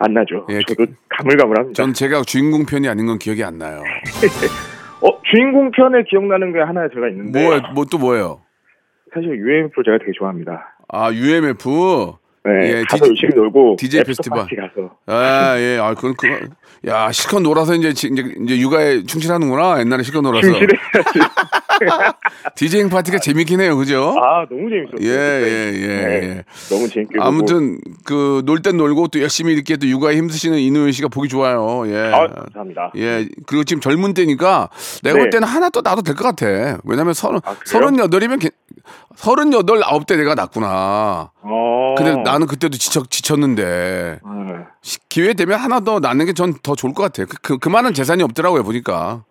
안 0.00 0.12
나죠? 0.12 0.46
예, 0.50 0.60
저도 0.66 0.86
가물가물합니다. 1.08 1.74
전 1.80 1.94
제가 1.94 2.22
주인공 2.22 2.66
편이 2.66 2.88
아닌 2.88 3.06
건 3.06 3.18
기억이 3.18 3.44
안 3.44 3.56
나요. 3.58 3.82
어 5.02 5.22
주인공 5.30 5.70
편에 5.70 6.02
기억나는 6.08 6.52
게 6.52 6.58
하나 6.60 6.88
제가 6.88 7.08
있는데 7.10 7.42
뭐, 7.42 7.60
뭐 7.74 7.84
또 7.84 7.98
뭐예요? 7.98 8.40
사실 9.14 9.30
UMF를 9.30 9.84
제가 9.84 9.98
되게 9.98 10.12
좋아합니다. 10.18 10.75
아, 10.88 11.12
UMF. 11.12 12.12
네, 12.44 12.52
예, 12.78 12.84
가서 12.88 13.04
DJ 13.06 13.08
열심히 13.24 13.34
놀고 13.34 13.76
DJ 13.76 14.04
페스티벌. 14.04 14.38
가서 14.46 14.90
아, 15.06 15.58
예. 15.58 15.78
아, 15.82 15.94
그건 15.94 16.14
그거. 16.14 16.32
야, 16.86 17.10
실컷 17.10 17.40
놀아서 17.40 17.74
이제 17.74 17.92
지- 17.92 18.08
이제 18.12 18.22
이제 18.44 18.58
육아에 18.60 19.02
충실하는구나. 19.02 19.80
옛날에 19.80 20.04
실컷 20.04 20.20
놀아서. 20.22 20.46
충실해야지. 20.46 20.76
디제잉 22.54 22.88
파티가 22.88 23.18
재밌긴 23.18 23.60
해요. 23.60 23.76
그죠? 23.76 24.14
아 24.18 24.46
너무 24.48 24.70
재밌었어요. 24.70 25.00
예, 25.02 25.08
예, 25.10 25.72
예, 25.74 25.86
네, 25.86 26.22
예. 26.22 26.44
너무 26.70 26.88
재밌게. 26.88 27.16
아무튼 27.18 27.78
그 28.04 28.42
놀 28.46 28.62
땐 28.62 28.76
놀고 28.76 29.08
또 29.08 29.20
열심히 29.20 29.52
이렇게 29.52 29.76
또 29.76 29.86
육아에 29.88 30.16
힘쓰시는 30.16 30.58
이노현 30.58 30.92
씨가 30.92 31.08
보기 31.08 31.28
좋아요. 31.28 31.82
예. 31.88 31.96
아 32.14 32.26
감사합니다. 32.28 32.92
예, 32.96 33.26
그리고 33.46 33.64
지금 33.64 33.80
젊은 33.80 34.14
때니까 34.14 34.70
내가 35.02 35.16
볼 35.16 35.24
네. 35.26 35.30
때는 35.30 35.48
하나 35.48 35.68
또 35.68 35.80
나도 35.82 36.02
될 36.02 36.14
것 36.14 36.24
같아. 36.24 36.78
왜냐면 36.84 37.12
서른, 37.12 37.40
아? 37.44 37.56
서른여덟이면, 37.64 38.38
개- 38.86 38.92
서른여덟, 39.16 39.82
아홉 39.84 40.06
때 40.06 40.16
내가 40.16 40.34
낳구나. 40.34 41.30
어. 41.42 41.94
근데 41.96 42.14
나는 42.22 42.46
그때도 42.46 42.76
지쳐, 42.78 43.02
지쳤는데, 43.08 44.20
네. 44.22 44.54
시- 44.82 44.98
기회 45.08 45.34
되면 45.34 45.58
하나 45.58 45.80
더 45.80 45.98
낳는 46.00 46.26
게 46.26 46.32
전 46.32 46.54
더 46.62 46.74
좋을 46.74 46.92
것 46.94 47.02
같아. 47.02 47.24
그, 47.24 47.36
그, 47.42 47.58
그만한 47.58 47.94
재산이 47.94 48.22
없더라고요, 48.22 48.62
보니까. 48.64 49.24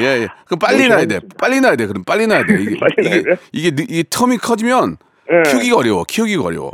예, 0.00 0.04
예. 0.22 0.28
그럼 0.46 0.58
빨리 0.58 0.88
낳아야 0.88 1.04
돼. 1.06 1.20
빨리 1.38 1.60
낳아야 1.60 1.76
돼. 1.76 1.86
그럼 1.86 2.02
빨리 2.04 2.26
낳아야 2.26 2.44
돼. 2.46 2.54
이게, 2.62 2.76
빨리 2.80 2.94
이게? 3.06 3.22
이게, 3.52 3.70
느- 3.70 3.82
이게 3.88 4.02
텀이 4.04 4.40
커지면 4.40 4.96
네. 5.30 5.50
키우기가 5.50 5.76
어려워. 5.76 6.04
키우기가 6.04 6.42
어려워. 6.42 6.72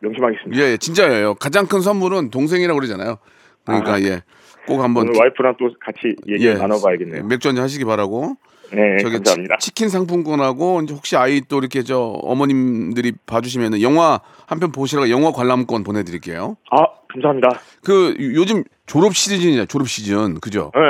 명심하겠습니다. 0.00 0.60
예, 0.62 0.72
예, 0.72 0.76
진짜예요. 0.76 1.34
가장 1.36 1.66
큰 1.66 1.80
선물은 1.80 2.30
동생이라고 2.30 2.78
그러잖아요. 2.78 3.18
그러니까, 3.64 3.94
아. 3.94 4.00
예. 4.00 4.22
꼭 4.66 4.82
한번. 4.82 5.08
오늘 5.08 5.18
와이프랑 5.20 5.56
또 5.58 5.70
같이 5.84 6.16
얘기 6.26 6.46
를 6.46 6.58
나눠봐야겠네요. 6.58 7.24
맥주 7.24 7.48
한잔 7.48 7.64
하시기 7.64 7.84
바라고. 7.84 8.36
네, 8.72 8.96
저기 9.00 9.16
감사합니다. 9.16 9.56
치, 9.58 9.72
킨 9.72 9.88
상품권하고 9.88 10.82
혹시 10.90 11.16
아이 11.16 11.40
또 11.42 11.58
이렇게 11.58 11.82
저 11.82 11.98
어머님들이 12.00 13.12
봐주시면 13.26 13.80
영화 13.82 14.20
한 14.46 14.58
편 14.58 14.72
보시라고 14.72 15.10
영화 15.10 15.32
관람권 15.32 15.84
보내드릴게요. 15.84 16.56
아, 16.70 16.78
감사합니다. 17.12 17.60
그 17.84 18.14
요즘 18.18 18.64
졸업 18.86 19.14
시즌이냐 19.14 19.66
졸업 19.66 19.88
시즌 19.88 20.40
그죠? 20.40 20.72
네. 20.74 20.80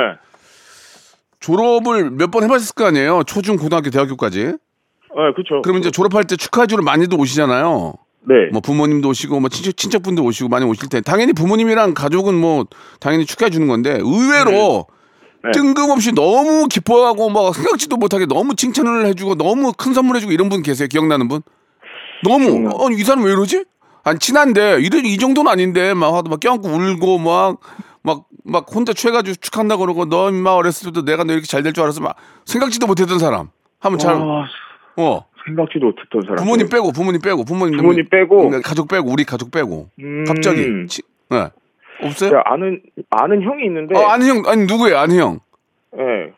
졸업을 1.39 2.09
몇 2.11 2.31
번 2.31 2.43
해봤을 2.43 2.73
거 2.75 2.85
아니에요? 2.85 3.23
초중 3.23 3.57
고등학교 3.57 3.89
대학교까지. 3.89 4.43
네, 4.45 4.57
그렇죠. 5.35 5.61
그러면 5.61 5.81
이제 5.81 5.91
졸업할 5.91 6.23
때 6.25 6.35
축하해주러 6.35 6.83
많이들 6.83 7.19
오시잖아요. 7.19 7.93
네. 8.27 8.33
뭐 8.51 8.59
부모님도 8.61 9.07
오시고 9.09 9.39
뭐 9.39 9.49
친척 9.49 9.77
친척분도 9.77 10.23
오시고 10.23 10.49
많이 10.49 10.65
오실 10.65 10.89
텐데 10.89 11.03
당연히 11.09 11.33
부모님이랑 11.33 11.93
가족은 11.93 12.33
뭐 12.33 12.65
당연히 12.99 13.25
축하해 13.25 13.51
주는 13.51 13.67
건데 13.67 13.99
의외로 14.01 14.87
네. 14.89 14.94
뜬금없이 15.53 16.11
너무 16.13 16.67
기뻐하고 16.67 17.29
막 17.29 17.53
생각지도 17.55 17.97
못하게 17.97 18.25
너무 18.25 18.55
칭찬을 18.55 19.05
해주고 19.07 19.35
너무 19.35 19.73
큰 19.73 19.93
선물 19.93 20.15
해주고 20.17 20.31
이런 20.31 20.49
분 20.49 20.63
계세요 20.63 20.87
기억나는 20.89 21.27
분? 21.27 21.41
너무 22.23 22.69
어, 22.73 22.89
이 22.91 23.03
사람 23.03 23.23
왜 23.25 23.31
이러지? 23.31 23.65
아니 24.03 24.19
친한데 24.19 24.77
이, 24.81 24.89
이 25.05 25.17
정도는 25.17 25.51
아닌데 25.51 25.93
막 25.93 26.13
하도 26.13 26.29
막 26.29 26.39
껴안고 26.39 26.67
울고 26.69 27.17
막 27.19 27.57
막 28.03 28.25
막 28.47 28.67
혼자 28.71 28.93
취해가지고 28.93 29.37
축한다 29.41 29.77
그러고 29.77 30.05
너 30.05 30.29
임마 30.29 30.51
어렸을 30.51 30.91
때도 30.91 31.03
내가 31.03 31.23
너 31.23 31.33
이렇게 31.33 31.47
잘 31.47 31.63
될 31.63 31.73
줄 31.73 31.83
알았어 31.83 32.01
막 32.01 32.15
생각지도 32.45 32.85
못했던 32.85 33.17
사람 33.17 33.49
한번 33.79 33.97
잘 33.97 34.13
아, 34.13 34.45
어. 34.97 35.25
생각지도 35.47 35.87
못했던 35.87 36.21
사람. 36.21 36.35
부모님 36.35 36.69
빼고 36.69 36.91
부모님 36.91 37.21
빼고 37.21 37.43
부모님 37.43 37.77
부모님 37.77 38.07
빼고. 38.07 38.51
네, 38.51 38.61
가족 38.61 38.87
빼고 38.87 39.09
우리 39.09 39.23
가족 39.23 39.49
빼고 39.49 39.89
음. 39.99 40.23
갑자기 40.27 40.61
치, 40.87 41.01
네. 41.29 41.49
없어요? 42.01 42.29
제가 42.29 42.43
아는 42.45 42.81
아는 43.09 43.41
형이 43.41 43.63
있는데. 43.65 43.97
어 43.97 44.03
아는 44.07 44.27
형 44.27 44.43
아니 44.47 44.65
누구예요 44.65 44.97
아는 44.97 45.15
형 45.17 45.39
예. 45.97 46.33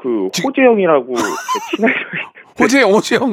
그 0.00 0.28
지- 0.32 0.42
호재 0.44 0.62
형이라고 0.62 1.14
제 1.16 1.76
친한 1.76 1.94
형이. 1.94 2.24
호재 2.60 2.80
형 2.82 2.90
호재 2.92 3.16
형 3.16 3.32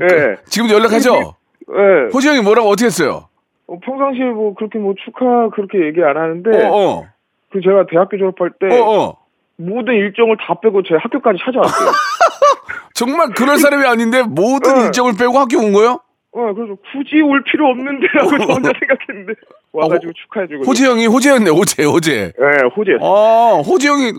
네. 0.00 0.36
지금도 0.46 0.74
연락하죠? 0.74 1.34
예. 1.74 2.10
호재 2.12 2.28
형이 2.30 2.40
뭐라고 2.42 2.68
어떻게 2.68 2.86
했어요? 2.86 3.28
어, 3.66 3.78
평상시에 3.78 4.24
뭐 4.26 4.54
그렇게 4.54 4.78
뭐 4.78 4.94
축하 5.04 5.48
그렇게 5.50 5.86
얘기 5.86 6.02
안 6.02 6.16
하는데 6.16 6.50
어 6.66 6.72
어 6.72 7.04
그 7.52 7.60
제가 7.62 7.84
대학교 7.90 8.16
졸업할 8.16 8.50
때 8.58 8.66
어 8.80 8.82
어 9.08 9.16
모든 9.56 9.94
일정을 9.94 10.36
다 10.38 10.58
빼고 10.60 10.82
제 10.82 10.94
학교까지 11.00 11.38
찾아왔어요. 11.44 11.90
정말 12.94 13.30
그럴 13.30 13.58
사람이 13.58 13.84
아닌데 13.86 14.22
모든 14.22 14.74
네. 14.74 14.84
일정을 14.86 15.12
빼고 15.18 15.38
학교 15.38 15.58
온 15.58 15.72
거예요? 15.72 16.00
어, 16.34 16.52
그래서 16.54 16.74
굳이 16.92 17.20
올 17.20 17.42
필요 17.44 17.68
없는데라고 17.68 18.30
저 18.38 18.52
혼자 18.54 18.72
생각했는데 18.78 19.34
와가지고 19.72 20.12
축하해주고. 20.14 20.64
호재 20.64 20.86
형이 20.86 21.06
호재였네 21.06 21.50
호재 21.50 21.84
호재 21.84 22.32
예, 22.38 22.66
호재. 22.76 22.92
아 23.02 23.62
호재 23.64 23.88
형이 23.88 24.12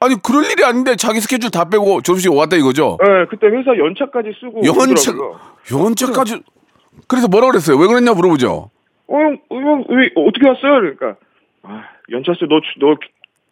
아니 0.00 0.14
그럴 0.22 0.44
일이 0.44 0.64
아닌데 0.64 0.94
자기 0.96 1.20
스케줄 1.20 1.50
다 1.50 1.68
빼고 1.68 2.02
졸업식 2.02 2.32
왔다 2.32 2.56
이거죠? 2.56 2.98
예, 3.02 3.26
그때 3.28 3.48
회사 3.48 3.76
연차까지 3.76 4.30
쓰고. 4.40 4.60
연차 4.64 5.10
오더라고요. 5.10 5.40
연차까지 5.72 6.42
그래서 7.08 7.28
뭐라 7.28 7.48
그랬어요? 7.48 7.76
왜 7.78 7.86
그랬냐 7.88 8.12
물어보죠? 8.14 8.70
어, 9.08 9.16
형, 9.16 9.38
어, 9.48 9.56
형, 9.56 9.84
왜, 9.88 10.08
어떻게 10.14 10.46
왔어요? 10.48 10.80
그러니까, 10.80 11.16
아, 11.64 11.82
연차 12.12 12.32
쓰, 12.34 12.44
너, 12.48 12.60
주- 12.60 12.78
너 12.78 12.94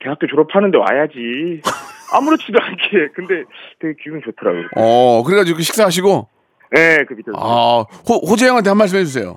대학교 0.00 0.26
졸업하는데 0.28 0.78
와야지. 0.78 1.60
아무렇지도 2.14 2.58
않게. 2.62 3.08
근데 3.14 3.42
되게 3.80 3.94
기분 4.02 4.20
좋더라고요. 4.24 4.68
어 4.76 5.22
그래가지고 5.24 5.60
식사하시고 5.60 6.28
예, 6.76 7.04
그 7.08 7.14
밑에서. 7.14 7.36
아 7.36 7.84
호, 8.08 8.14
호재 8.26 8.48
형한테 8.48 8.70
한 8.70 8.76
말씀 8.76 8.98
해주세요. 8.98 9.36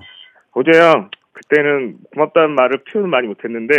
호재 0.54 0.70
형, 0.78 1.10
그때는 1.32 1.96
고맙다는 2.14 2.50
말을 2.54 2.84
표현 2.90 3.08
많이 3.10 3.26
못했는데, 3.26 3.74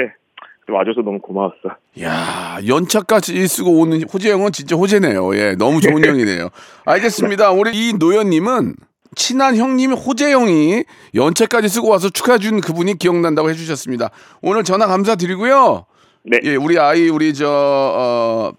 와줘서 0.69 1.01
너무 1.01 1.19
고마웠어. 1.19 1.75
야 2.01 2.57
연차까지 2.65 3.47
쓰고 3.47 3.79
오는 3.79 4.01
호재 4.03 4.31
형은 4.31 4.51
진짜 4.51 4.75
호재네요. 4.75 5.35
예, 5.35 5.55
너무 5.55 5.81
좋은 5.81 6.03
형이네요. 6.07 6.49
알겠습니다. 6.85 7.51
우리 7.51 7.89
이 7.89 7.93
노현님은 7.93 8.75
친한 9.15 9.55
형님이 9.57 9.93
호재 9.93 10.31
형이 10.31 10.85
연차까지 11.13 11.67
쓰고 11.69 11.89
와서 11.89 12.09
축하해 12.09 12.39
준 12.39 12.61
그분이 12.61 12.97
기억난다고 12.97 13.49
해주셨습니다. 13.51 14.09
오늘 14.41 14.63
전화 14.63 14.87
감사드리고요. 14.87 15.85
네. 16.23 16.39
예, 16.43 16.55
우리 16.55 16.79
아이 16.79 17.09
우리 17.09 17.33
저 17.33 17.45
어, 17.47 18.51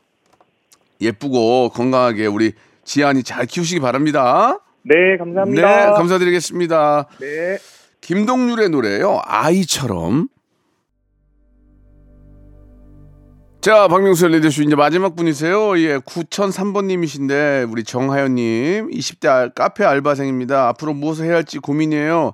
예쁘고 1.01 1.71
건강하게 1.71 2.27
우리 2.27 2.53
지안이 2.85 3.23
잘 3.23 3.47
키우시기 3.47 3.81
바랍니다. 3.81 4.59
네, 4.85 5.17
감사합니다. 5.19 5.87
네, 5.87 5.93
감사드리겠습니다. 5.93 7.09
네. 7.21 7.59
김동률의 8.01 8.69
노래요. 8.69 9.21
아이처럼. 9.25 10.29
자, 13.63 13.89
박명수 13.89 14.29
레디쇼 14.29 14.63
이제 14.65 14.77
마지막 14.77 15.17
분이세요. 15.17 15.79
예, 15.79 15.97
9003번님이신데 15.99 17.71
우리 17.73 17.83
정하연님 17.83 18.91
20대 18.91 19.27
알- 19.27 19.51
카페 19.55 19.85
알바생입니다. 19.87 20.69
앞으로 20.69 20.93
무엇을 20.93 21.25
해야 21.25 21.37
할지 21.37 21.59
고민이에요. 21.61 22.33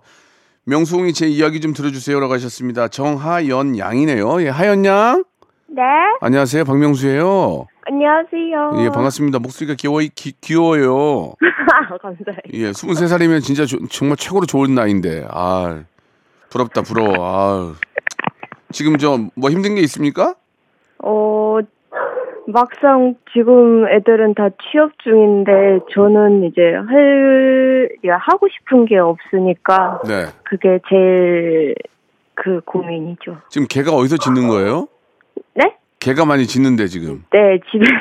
명수홍이 0.64 1.12
제 1.12 1.28
이야기 1.28 1.60
좀 1.60 1.72
들어주세요라고 1.72 2.32
하셨습니다. 2.34 2.88
정하연 2.88 3.78
양이네요. 3.78 4.42
예, 4.42 4.48
하연 4.48 4.84
양. 4.84 5.22
네, 5.68 5.82
안녕하세요, 6.20 6.64
박명수예요. 6.64 7.68
안녕하세요. 7.86 8.72
예, 8.84 8.88
반갑습니다. 8.90 9.38
목소리가 9.38 9.74
귀여워, 9.78 10.00
기, 10.14 10.32
귀여워요. 10.40 11.32
감사해요. 12.02 12.40
예, 12.52 12.70
23살이면 12.70 13.42
진짜 13.42 13.64
조- 13.64 13.86
정말 13.88 14.16
최고로 14.16 14.46
좋은 14.46 14.74
나이인데. 14.74 15.26
아, 15.30 15.82
부럽다, 16.50 16.82
부러워. 16.82 17.14
아. 17.18 17.74
지금 18.72 18.96
저 18.98 19.18
뭐 19.34 19.50
힘든 19.50 19.74
게 19.74 19.80
있습니까? 19.82 20.34
어, 21.02 21.58
막상 22.46 23.14
지금 23.32 23.88
애들은 23.88 24.34
다 24.34 24.48
취업 24.70 24.92
중인데 25.02 25.80
저는 25.92 26.44
이제 26.44 26.60
할, 26.88 27.88
야, 28.06 28.16
하고 28.20 28.46
싶은 28.48 28.84
게 28.84 28.98
없으니까 28.98 30.00
네. 30.06 30.26
그게 30.44 30.78
제일 30.88 31.74
그 32.34 32.60
고민이죠. 32.64 33.38
지금 33.48 33.66
개가 33.68 33.92
어디서 33.92 34.18
짖는 34.18 34.48
거예요? 34.48 34.86
네? 35.54 35.76
개가 36.00 36.24
많이 36.24 36.46
짖는데 36.46 36.86
지금. 36.86 37.24
네, 37.30 37.58
집에서. 37.70 37.92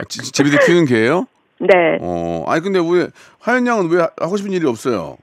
어, 0.00 0.04
지- 0.08 0.32
집에서 0.32 0.58
키우는 0.66 0.84
개예요? 0.86 1.26
네. 1.58 1.98
어, 2.02 2.44
아니 2.48 2.60
근데 2.62 2.78
왜 2.80 3.06
하연 3.40 3.66
양은 3.66 3.88
왜 3.90 4.00
하고 4.20 4.36
싶은 4.36 4.52
일이 4.52 4.66
없어요? 4.66 5.16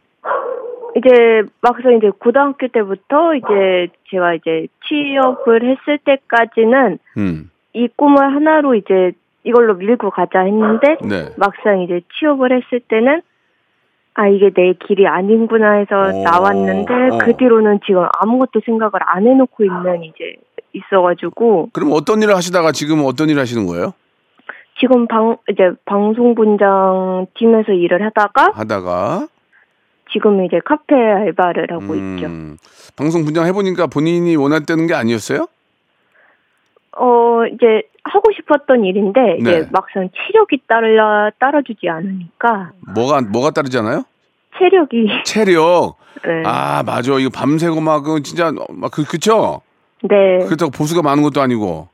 이제 0.95 1.43
막상 1.61 1.93
이제 1.97 2.09
고등학교 2.19 2.67
때부터 2.67 3.35
이제 3.35 3.87
제가 4.09 4.33
이제 4.33 4.67
취업을 4.87 5.63
했을 5.63 5.97
때까지는 6.03 6.99
음. 7.17 7.49
이 7.73 7.87
꿈을 7.95 8.19
하나로 8.35 8.75
이제 8.75 9.11
이걸로 9.43 9.75
밀고 9.75 10.09
가자 10.11 10.39
했는데 10.41 10.97
네. 11.01 11.33
막상 11.37 11.81
이제 11.81 12.01
취업을 12.19 12.51
했을 12.51 12.81
때는 12.81 13.21
아 14.15 14.27
이게 14.27 14.49
내 14.53 14.73
길이 14.73 15.07
아닌구나 15.07 15.73
해서 15.77 15.95
어, 15.95 16.23
나왔는데 16.23 16.93
어. 16.93 17.17
그 17.19 17.37
뒤로는 17.37 17.79
지금 17.85 18.05
아무것도 18.19 18.61
생각을 18.65 18.91
안 19.05 19.25
해놓고 19.27 19.63
있는 19.63 20.03
이제 20.03 20.35
있어가지고 20.73 21.69
그럼 21.73 21.91
어떤 21.93 22.21
일을 22.21 22.35
하시다가 22.35 22.71
지금 22.71 23.03
어떤 23.05 23.29
일을 23.29 23.41
하시는 23.41 23.65
거예요? 23.67 23.93
지금 24.79 25.07
방 25.07 25.37
이제 25.49 25.71
방송분장 25.85 27.27
팀에서 27.35 27.71
일을 27.73 28.03
하다가 28.05 28.51
하다가 28.53 29.27
지금 30.11 30.43
이제 30.45 30.59
카페 30.65 30.95
알바를 30.95 31.67
하고 31.71 31.95
있죠. 31.95 32.25
음, 32.25 32.57
방송 32.95 33.23
분장 33.23 33.45
해보니까 33.47 33.87
본인이 33.87 34.35
원했다는 34.35 34.87
게 34.87 34.93
아니었어요? 34.93 35.47
어 36.97 37.45
이제 37.53 37.83
하고 38.03 38.31
싶었던 38.35 38.83
일인데 38.83 39.37
이제 39.39 39.59
네. 39.61 39.67
막상 39.71 40.09
체력이 40.13 40.63
따라 40.67 41.29
따라주지 41.39 41.87
않으니까 41.87 42.71
뭐가 42.95 43.21
뭐가 43.21 43.51
따르잖아요? 43.51 44.03
체력이 44.57 45.07
체력. 45.25 45.95
네. 46.25 46.43
아 46.45 46.83
맞아 46.83 47.17
이거 47.17 47.29
밤새고 47.33 47.79
막그 47.79 48.21
진짜 48.23 48.51
막 48.69 48.91
그 48.91 49.05
그쵸? 49.05 49.61
네. 50.03 50.39
그렇다고 50.45 50.71
보수가 50.71 51.01
많은 51.01 51.23
것도 51.23 51.41
아니고. 51.41 51.87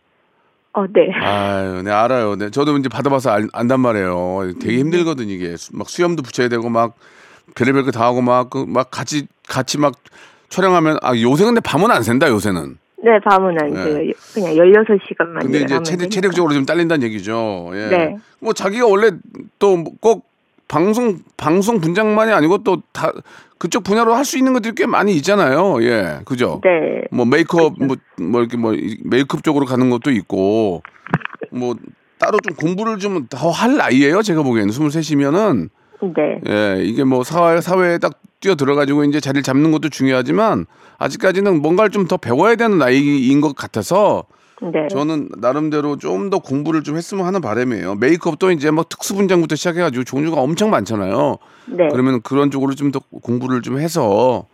어, 0.73 0.85
네. 0.87 1.11
아유, 1.21 1.81
네 1.83 1.91
알아요. 1.91 2.35
네 2.35 2.49
저도 2.51 2.77
이제 2.77 2.87
받아봐서 2.89 3.31
알, 3.31 3.47
안단 3.53 3.79
말이에요. 3.79 4.53
되게 4.61 4.77
힘들거든 4.79 5.27
이게 5.27 5.57
수- 5.57 5.75
막 5.75 5.89
수염도 5.89 6.21
붙여야 6.23 6.49
되고 6.49 6.69
막 6.69 6.93
별의별 7.55 7.83
거 7.83 7.91
다 7.91 8.03
하고 8.05 8.21
막 8.21 8.49
그 8.49 8.65
막 8.67 8.91
같이 8.91 9.27
같이 9.47 9.77
막 9.79 9.93
촬영하면 10.49 10.97
아 11.01 11.17
요새 11.19 11.45
근데 11.45 11.59
밤은 11.61 11.89
안 11.91 12.03
샌다 12.03 12.29
요새는. 12.29 12.77
네, 13.03 13.19
밤은 13.23 13.59
안 13.59 13.73
네. 13.73 13.83
돼요. 13.83 14.13
그냥 14.33 14.53
16시간만 14.55 15.41
근데 15.41 15.57
이제 15.59 15.67
체력, 15.67 15.83
되니까. 15.83 16.09
체력적으로 16.09 16.53
좀 16.53 16.65
딸린다는 16.65 17.05
얘기죠. 17.07 17.69
예. 17.73 17.87
네. 17.89 18.15
뭐 18.39 18.53
자기가 18.53 18.85
원래 18.87 19.11
또 19.59 19.83
꼭 19.99 20.25
방송 20.67 21.19
방송 21.37 21.79
분장만이 21.79 22.31
아니고 22.31 22.59
또 22.63 22.81
다 22.91 23.11
그쪽 23.57 23.83
분야로 23.83 24.13
할 24.13 24.23
수 24.25 24.37
있는 24.37 24.53
것들이 24.53 24.75
꽤 24.75 24.85
많이 24.85 25.15
있잖아요. 25.15 25.81
예, 25.83 26.19
그죠? 26.25 26.61
네. 26.63 27.07
뭐 27.11 27.25
메이크업 27.25 27.73
뭐, 27.79 27.95
뭐 28.21 28.41
이렇게 28.41 28.55
뭐 28.57 28.73
이- 28.73 28.97
메이크업 29.03 29.43
쪽으로 29.43 29.65
가는 29.65 29.89
것도 29.89 30.11
있고 30.11 30.83
뭐 31.51 31.75
따로 32.19 32.37
좀 32.39 32.55
공부를 32.55 32.99
좀 32.99 33.27
더 33.29 33.49
할 33.51 33.77
나이예요. 33.77 34.21
제가 34.21 34.43
보기에는 34.43 34.71
23이면은 34.71 35.69
네. 36.01 36.41
예, 36.47 36.83
이게 36.83 37.03
뭐 37.03 37.23
사회 37.23 37.59
사회에 37.61 37.97
딱 37.97 38.19
뛰어 38.39 38.53
들어가지고 38.53 39.03
이제 39.05 39.19
자리를 39.19 39.41
잡는 39.41 39.71
것도 39.71 39.89
중요하지만 39.89 40.65
아직까지는 40.99 41.61
뭔가를 41.61 41.89
좀 41.89 42.07
더 42.07 42.17
배워야 42.17 42.55
되는 42.55 42.77
나이인 42.77 43.41
것 43.41 43.55
같아서 43.55 44.25
네. 44.61 44.87
저는 44.89 45.29
나름대로 45.37 45.97
좀 45.97 46.29
더 46.29 46.39
공부를 46.39 46.83
좀 46.83 46.97
했으면 46.97 47.25
하는 47.25 47.41
바람이에요. 47.41 47.95
메이크업도 47.95 48.51
이제 48.51 48.71
막 48.71 48.89
특수 48.89 49.13
분장부터 49.15 49.55
시작해가지고 49.55 50.03
종류가 50.03 50.41
엄청 50.41 50.69
많잖아요. 50.71 51.37
네. 51.67 51.87
그러면 51.91 52.21
그런 52.21 52.49
쪽으로 52.51 52.73
좀 52.75 52.91
더 52.91 52.99
공부를 53.21 53.61
좀 53.61 53.79
해서 53.79 54.47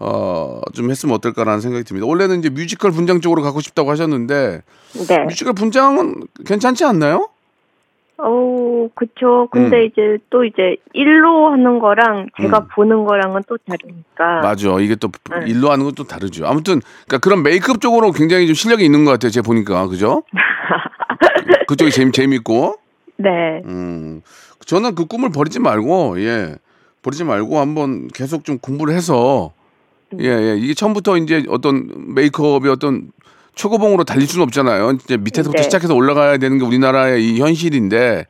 어 0.00 0.60
좀 0.72 0.90
했으면 0.90 1.14
어떨까라는 1.16 1.60
생각이 1.60 1.84
듭니다. 1.84 2.06
원래는 2.06 2.40
이제 2.40 2.48
뮤지컬 2.50 2.90
분장 2.90 3.20
쪽으로 3.20 3.42
가고 3.42 3.60
싶다고 3.60 3.90
하셨는데 3.90 4.62
네. 5.08 5.18
뮤지컬 5.28 5.52
분장은 5.52 6.24
괜찮지 6.46 6.84
않나요? 6.84 7.28
어, 8.18 8.88
그쵸. 8.94 9.48
근데 9.50 9.78
음. 9.80 9.84
이제 9.86 10.18
또 10.30 10.44
이제 10.44 10.76
일로 10.92 11.50
하는 11.50 11.78
거랑 11.80 12.28
제가 12.40 12.58
음. 12.60 12.68
보는 12.74 13.04
거랑은 13.04 13.42
또 13.48 13.56
다르니까. 13.66 14.40
맞아. 14.40 14.78
이게 14.80 14.94
또 14.94 15.08
네. 15.30 15.50
일로 15.50 15.70
하는 15.70 15.84
건 15.84 15.94
또 15.94 16.04
다르죠. 16.04 16.46
아무튼 16.46 16.80
그러니까 17.06 17.18
그런 17.18 17.42
메이크업 17.42 17.80
쪽으로 17.80 18.10
굉장히 18.12 18.46
좀 18.46 18.54
실력이 18.54 18.84
있는 18.84 19.04
것 19.04 19.12
같아요. 19.12 19.30
제가 19.30 19.44
보니까 19.44 19.86
그죠? 19.86 20.22
그쪽이 21.68 21.90
재미 21.90 22.10
재밌고. 22.12 22.76
네. 23.16 23.62
음. 23.64 24.22
저는 24.66 24.94
그 24.94 25.06
꿈을 25.06 25.30
버리지 25.30 25.60
말고 25.60 26.20
예 26.20 26.56
버리지 27.02 27.24
말고 27.24 27.60
한번 27.60 28.08
계속 28.08 28.44
좀 28.44 28.58
공부를 28.58 28.94
해서 28.94 29.52
예, 30.20 30.26
예. 30.28 30.56
이게 30.56 30.74
처음부터 30.74 31.16
이제 31.18 31.44
어떤 31.48 31.88
메이크업이 32.14 32.68
어떤 32.68 33.12
최고봉으로 33.54 34.04
달릴 34.04 34.26
수는 34.26 34.42
없잖아요. 34.44 34.98
이제 35.04 35.16
밑에서부터 35.16 35.58
네. 35.58 35.62
시작해서 35.62 35.94
올라가야 35.94 36.38
되는 36.38 36.58
게 36.58 36.64
우리나라의 36.64 37.24
이 37.24 37.40
현실인데 37.40 38.26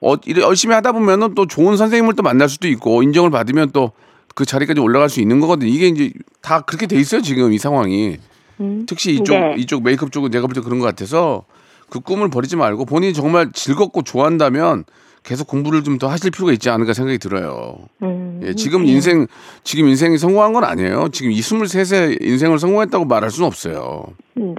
어, 0.00 0.14
이래 0.26 0.42
열심히 0.42 0.74
하다 0.74 0.92
보면은 0.92 1.34
또 1.34 1.46
좋은 1.46 1.76
선생님을 1.76 2.14
또 2.14 2.22
만날 2.22 2.48
수도 2.48 2.68
있고 2.68 3.02
인정을 3.02 3.30
받으면 3.30 3.70
또 3.72 3.92
그 4.34 4.44
자리까지 4.46 4.80
올라갈 4.80 5.08
수 5.08 5.20
있는 5.20 5.40
거거든요. 5.40 5.70
이게 5.70 5.88
이제 5.88 6.10
다 6.40 6.60
그렇게 6.60 6.86
돼 6.86 6.98
있어요 6.98 7.22
지금 7.22 7.52
이 7.52 7.58
상황이. 7.58 8.18
음. 8.60 8.86
특히 8.86 9.14
이쪽 9.14 9.34
네. 9.34 9.54
이쪽 9.58 9.82
메이크업 9.82 10.12
쪽은 10.12 10.30
내가 10.30 10.46
볼 10.46 10.54
때 10.54 10.60
그런 10.60 10.78
것 10.78 10.86
같아서 10.86 11.44
그 11.88 12.00
꿈을 12.00 12.30
버리지 12.30 12.56
말고 12.56 12.84
본인이 12.84 13.12
정말 13.12 13.50
즐겁고 13.52 14.02
좋아한다면 14.02 14.84
계속 15.22 15.46
공부를 15.46 15.84
좀 15.84 15.98
더 15.98 16.08
하실 16.08 16.30
필요가 16.30 16.52
있지 16.52 16.68
않을까 16.70 16.94
생각이 16.94 17.18
들어요. 17.18 17.76
음. 18.02 18.40
예, 18.44 18.54
지금 18.54 18.86
인생 18.86 19.26
지금 19.62 19.88
인생이 19.88 20.18
성공한 20.18 20.52
건 20.52 20.64
아니에요. 20.64 21.08
지금 21.12 21.30
이 21.30 21.38
23세 21.40 22.22
인생을 22.22 22.58
성공했다고 22.58 23.04
말할 23.04 23.30
수는 23.30 23.46
없어요. 23.46 24.04
네. 24.34 24.54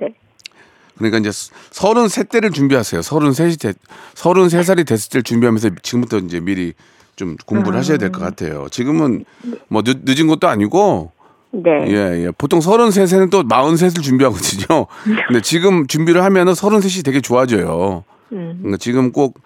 그러니까 0.97 1.17
이제 1.17 1.29
33대를 1.29 2.53
준비하세요. 2.53 3.01
33이 3.01 3.59
됐, 3.59 3.75
33살이 4.15 4.85
됐을 4.87 5.09
때를 5.09 5.23
준비하면서 5.23 5.71
지금부터 5.81 6.19
이제 6.19 6.39
미리 6.39 6.73
좀 7.15 7.35
공부를 7.45 7.77
하셔야 7.77 7.97
될 7.97 8.11
것 8.11 8.21
같아요. 8.21 8.67
지금은 8.71 9.25
뭐 9.67 9.81
늦, 9.83 9.99
늦은 10.03 10.27
것도 10.27 10.47
아니고 10.47 11.11
네. 11.51 11.71
예, 11.87 12.25
예. 12.25 12.31
보통 12.37 12.59
33세는 12.59 13.29
또 13.31 13.43
43을 13.43 14.01
준비하거든요. 14.01 14.87
근데 15.27 15.41
지금 15.41 15.87
준비를 15.87 16.23
하면은 16.23 16.53
33이 16.53 17.03
되게 17.03 17.19
좋아져요. 17.21 18.03
음. 18.31 18.57
그러니까 18.59 18.77
지금 18.77 19.11
꼭 19.11 19.39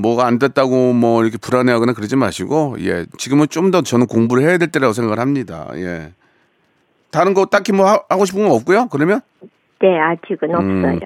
뭐가 0.00 0.26
안 0.26 0.38
됐다고 0.38 0.92
뭐 0.92 1.22
이렇게 1.22 1.38
불안해하거나 1.38 1.92
그러지 1.94 2.16
마시고 2.16 2.76
예 2.80 3.06
지금은 3.18 3.48
좀 3.48 3.70
더 3.70 3.82
저는 3.82 4.06
공부를 4.06 4.42
해야 4.42 4.58
될 4.58 4.68
때라고 4.72 4.92
생각을 4.92 5.18
합니다 5.20 5.68
예 5.74 6.12
다른 7.10 7.34
거 7.34 7.46
딱히 7.46 7.72
뭐 7.72 7.86
하- 7.86 8.00
하고 8.08 8.24
싶은 8.24 8.42
건 8.42 8.52
없고요 8.52 8.88
그러면 8.90 9.20
네, 9.80 9.98
아직은 9.98 10.50
음. 10.54 10.84
없어요. 10.84 10.98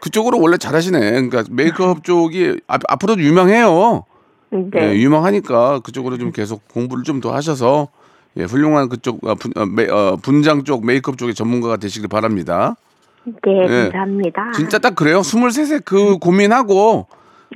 그쪽으로 0.00 0.40
원래 0.40 0.56
잘하시네 0.56 0.98
그러니까 1.28 1.44
메이크업 1.50 2.02
쪽이 2.04 2.60
앞, 2.66 2.80
앞으로도 2.88 3.22
유명해요 3.22 4.04
네. 4.50 4.70
예, 4.92 4.94
유명하니까 4.96 5.80
그쪽으로 5.80 6.18
좀 6.18 6.32
계속 6.32 6.66
공부를 6.68 7.04
좀 7.04 7.20
더 7.20 7.34
하셔서 7.34 7.88
예 8.36 8.44
훌륭한 8.44 8.88
그쪽 8.88 9.26
아, 9.26 9.34
분, 9.34 9.52
어, 9.56 9.64
메, 9.66 9.88
어, 9.88 10.16
분장 10.22 10.64
쪽 10.64 10.84
메이크업 10.86 11.18
쪽의 11.18 11.34
전문가가 11.34 11.76
되시길 11.78 12.08
바랍니다 12.08 12.76
네, 13.24 13.32
예. 13.62 13.66
감사합니다. 13.90 14.52
진짜 14.52 14.78
딱 14.78 14.94
그래요 14.94 15.20
23세 15.20 15.84
그 15.84 16.18
고민하고 16.18 17.06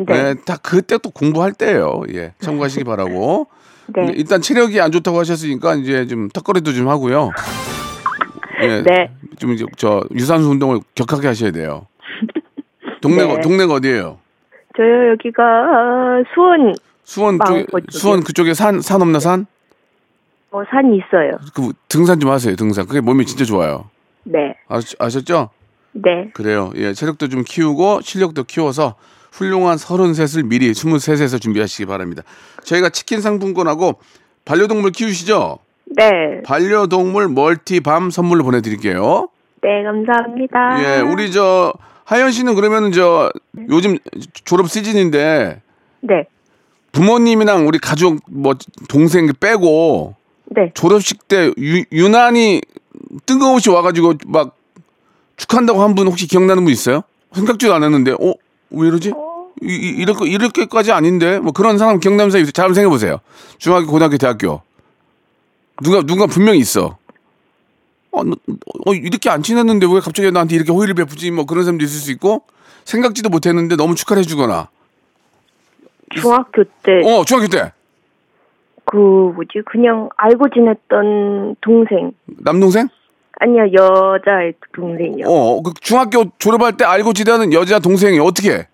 네. 0.07 0.15
예, 0.15 0.35
딱 0.47 0.63
그때 0.63 0.99
또 0.99 1.11
공부할 1.11 1.53
때예요. 1.53 2.03
예, 2.15 2.33
참고하시기 2.41 2.85
바라고. 2.85 3.47
네. 3.95 4.13
일단 4.15 4.41
체력이 4.41 4.81
안 4.81 4.93
좋다고 4.93 5.19
하셨으니까 5.19 5.75
이제 5.75 6.07
좀 6.07 6.29
턱걸이도 6.29 6.73
좀 6.73 6.89
하고요. 6.89 7.31
예, 8.63 8.83
네. 8.87 9.11
좀 9.39 9.53
이제 9.53 9.65
저 9.77 10.05
유산소 10.15 10.49
운동을 10.51 10.81
격하게 10.95 11.27
하셔야 11.29 11.51
돼요. 11.51 11.87
동네가 13.01 13.35
네. 13.37 13.41
동네가 13.41 13.75
어디예요? 13.75 14.19
저요 14.77 15.11
여기가 15.11 15.43
어, 15.43 16.23
수원 16.35 16.75
수원 17.05 17.39
쪽에 17.45 17.67
쪽이요. 17.71 17.87
수원 17.91 18.23
그쪽에 18.23 18.55
산 18.55 18.81
산 18.81 19.03
없나 19.03 19.19
산? 19.19 19.47
뭐 20.53 20.65
산이 20.71 20.97
있어요. 20.99 21.39
그 21.55 21.73
등산 21.89 22.19
좀 22.21 22.31
하세요. 22.31 22.55
등산. 22.57 22.87
그게 22.87 23.01
몸이 23.01 23.25
진짜 23.27 23.45
좋아요. 23.45 23.89
네. 24.25 24.55
아셨, 24.69 25.01
아셨죠? 25.01 25.51
네. 25.93 26.31
그래요. 26.35 26.71
예, 26.77 26.93
체력도 26.93 27.29
좀 27.29 27.43
키우고 27.47 28.01
실력도 28.03 28.45
키워서 28.45 28.95
훌륭한 29.33 29.77
33을 29.77 30.45
미리 30.47 30.71
23세에서 30.73 31.41
준비하시기 31.41 31.87
바랍니다. 31.87 32.23
저희가 32.65 32.89
치킨 32.91 33.21
상품권하고 33.21 34.01
반려동물 34.45 34.93
키우시죠? 34.93 35.59
네. 35.97 36.05
반려동물 36.45 37.29
멀티밤 37.29 38.11
선물로 38.11 38.45
보내드릴게요. 38.45 39.29
네, 39.63 39.83
감사합니다. 39.83 40.83
예, 40.83 41.01
우리 41.01 41.31
저 41.33 41.73
하연 42.05 42.31
씨는 42.33 42.55
그러면은 42.55 42.93
저 42.93 43.31
요즘 43.69 43.99
졸업 44.45 44.69
시즌인데 44.71 45.61
네. 46.01 46.25
부모님이랑 46.93 47.67
우리 47.69 47.79
가족 47.79 48.19
뭐 48.29 48.55
동생 48.89 49.29
빼고 49.39 50.17
네. 50.47 50.73
졸업식 50.75 51.29
때 51.29 51.53
유, 51.59 51.85
유난히 51.93 52.61
뜬금없이 53.27 53.71
와가지고 53.71 54.15
막 54.27 54.57
축한다고 55.37 55.83
한 55.83 55.95
분 55.95 56.07
혹시 56.09 56.27
기억나는 56.27 56.65
분 56.65 56.73
있어요? 56.73 57.03
생각지도 57.33 57.73
않았는데, 57.75 58.13
어? 58.13 58.35
왜 58.71 58.89
이러지? 58.89 59.13
이, 59.63 59.67
이, 59.67 59.89
이럴, 59.99 60.15
거, 60.15 60.27
이렇게까지 60.27 60.93
아닌데? 60.93 61.39
뭐 61.39 61.53
그런 61.53 61.77
사람 61.79 62.01
있어요? 62.39 62.51
잘 62.53 62.65
한번 62.65 62.75
생각해보세요. 62.75 63.19
중학교, 63.59 63.87
고등학교, 63.87 64.17
대학교. 64.17 64.63
누가, 65.83 66.03
누가 66.03 66.27
분명히 66.27 66.59
있어. 66.61 66.97
어, 68.13 68.25
너- 68.25 68.37
어, 68.87 68.95
이렇게 68.95 69.29
안 69.31 69.43
친했는데 69.43 69.87
왜 69.87 70.01
갑자기 70.01 70.31
나한테 70.31 70.57
이렇게 70.57 70.73
호의를 70.73 70.95
베푸지? 70.95 71.31
뭐 71.31 71.45
그런 71.45 71.65
사람도 71.65 71.85
있을 71.85 72.01
수 72.01 72.11
있고, 72.13 72.43
생각지도 72.85 73.29
못했는데 73.29 73.77
너무 73.77 73.95
축하를 73.95 74.23
해주거나. 74.23 74.69
중학교 76.15 76.65
때 76.83 77.01
어, 77.05 77.25
중학교 77.25 77.47
때. 77.49 77.73
그 78.85 78.97
뭐지 78.97 79.63
그냥 79.71 80.09
알고 80.17 80.49
지냈던 80.53 81.57
동생 81.61 82.13
남동생? 82.27 82.89
아니요 83.41 83.73
여자의 83.73 84.53
동생이요. 84.75 85.27
어, 85.27 85.63
그 85.63 85.73
중학교 85.81 86.25
졸업할 86.39 86.77
때 86.77 86.85
알고 86.85 87.15
지내는 87.15 87.53
여자 87.55 87.79
동생이 87.79 88.19
어떻게 88.21 88.53
해? 88.53 88.69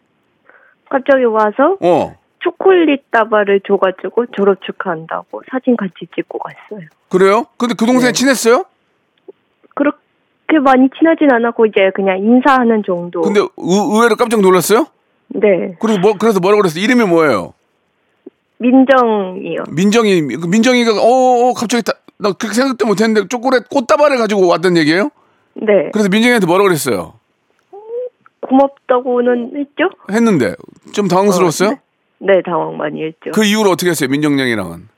갑자기 0.90 1.24
와서 1.24 1.76
어. 1.80 2.16
초콜릿 2.40 3.10
다발을 3.10 3.60
줘가지고 3.66 4.26
졸업 4.36 4.60
축하한다고 4.62 5.42
사진 5.50 5.76
같이 5.76 5.92
찍고 6.14 6.38
갔어요. 6.38 6.86
그래요? 7.08 7.46
근데 7.56 7.74
그 7.78 7.86
동생 7.86 8.08
네. 8.08 8.12
친했어요? 8.12 8.64
그렇게 9.74 10.58
많이 10.60 10.88
친하진 10.98 11.32
않았고 11.32 11.66
이제 11.66 11.90
그냥 11.94 12.18
인사하는 12.18 12.82
정도. 12.84 13.22
근데 13.22 13.40
의, 13.40 13.48
의외로 13.56 14.16
깜짝 14.16 14.40
놀랐어요? 14.40 14.86
네 15.28 15.76
그리고 15.80 15.98
뭐 16.00 16.14
그래서 16.18 16.40
뭐라고 16.40 16.62
그랬어요? 16.62 16.82
이름이 16.82 17.04
뭐예요? 17.04 17.52
민정이요. 18.58 19.64
민정이 19.70 20.22
그 20.36 20.46
민정이가 20.46 20.92
어, 20.92 21.48
어 21.50 21.52
갑자기 21.54 21.82
다, 21.82 21.92
나 22.18 22.32
그렇게 22.32 22.54
생각도 22.54 22.86
못했는데 22.86 23.28
초콜릿 23.28 23.68
꽃다발을 23.68 24.16
가지고 24.18 24.46
왔던 24.48 24.76
얘기예요? 24.78 25.10
네 25.54 25.90
그래서 25.92 26.08
민정이한테 26.08 26.46
뭐라고 26.46 26.68
그랬어요? 26.68 27.14
고맙다고는 28.40 29.52
했죠. 29.56 29.90
했는데 30.10 30.54
좀 30.92 31.08
당황스러웠어요? 31.08 31.70
어, 31.70 31.78
네 32.18 32.42
당황 32.44 32.76
많이 32.76 33.02
했죠. 33.04 33.32
그 33.32 33.44
이후로 33.44 33.70
어떻게 33.70 33.90
했어요? 33.90 34.08
민정 34.08 34.38
양이랑은? 34.38 34.88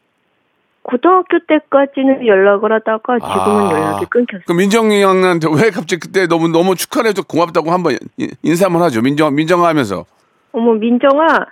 고등학교 0.83 1.38
때까지는 1.47 2.27
연락을 2.27 2.73
하다가 2.73 3.18
지금은 3.18 3.66
아. 3.66 3.73
연락이 3.73 4.07
끊겼어요. 4.09 4.44
그 4.47 4.53
민정 4.53 4.90
양한테 5.01 5.49
왜 5.55 5.71
갑자기 5.71 5.99
그때 6.01 6.27
너무 6.27 6.49
너무 6.49 6.77
축하를 6.77 7.11
해줘 7.11 7.23
고맙다고 7.23 7.71
한번 7.71 7.99
인- 8.16 8.31
인사 8.42 8.66
한번 8.66 8.83
하죠. 8.83 9.03
민정 9.03 9.35
민정아 9.35 9.66
하면서 9.68 10.07
어머 10.53 10.73
민정아 10.75 11.47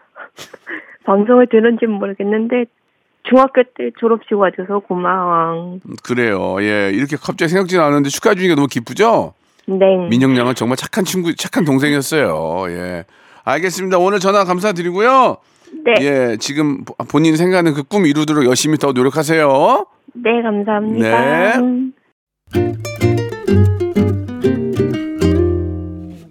방송을 1.07 1.47
들은지 1.51 1.87
모르겠는데 1.87 2.65
중학교 3.29 3.63
때 3.63 3.91
졸업식 3.99 4.35
와줘서 4.35 4.81
고마워. 4.81 5.79
그래요. 6.05 6.57
예 6.61 6.91
이렇게 6.93 7.17
갑자기 7.17 7.49
생각지는 7.49 7.83
않았는데 7.83 8.09
축하해 8.11 8.35
주니까 8.37 8.55
너무 8.55 8.67
기쁘죠? 8.69 9.33
네. 9.67 9.97
민정 10.11 10.37
양은 10.37 10.55
정말 10.55 10.77
착한 10.77 11.05
친구, 11.05 11.35
착한 11.35 11.65
동생이었어요. 11.65 12.67
예. 12.69 13.05
알겠습니다. 13.45 13.99
오늘 13.99 14.19
전화 14.21 14.45
감사드리고요. 14.45 15.37
네. 15.85 15.95
예, 16.01 16.37
지금 16.39 16.85
보- 16.85 16.95
본인이 17.11 17.37
생각하는 17.37 17.75
그 17.75 17.83
꿈 17.83 18.07
이루도록 18.07 18.45
열심히 18.47 18.77
더 18.79 18.93
노력하세요. 18.93 19.87
네, 20.15 20.43
감사합니다. 20.43 21.21
네. 22.53 23.06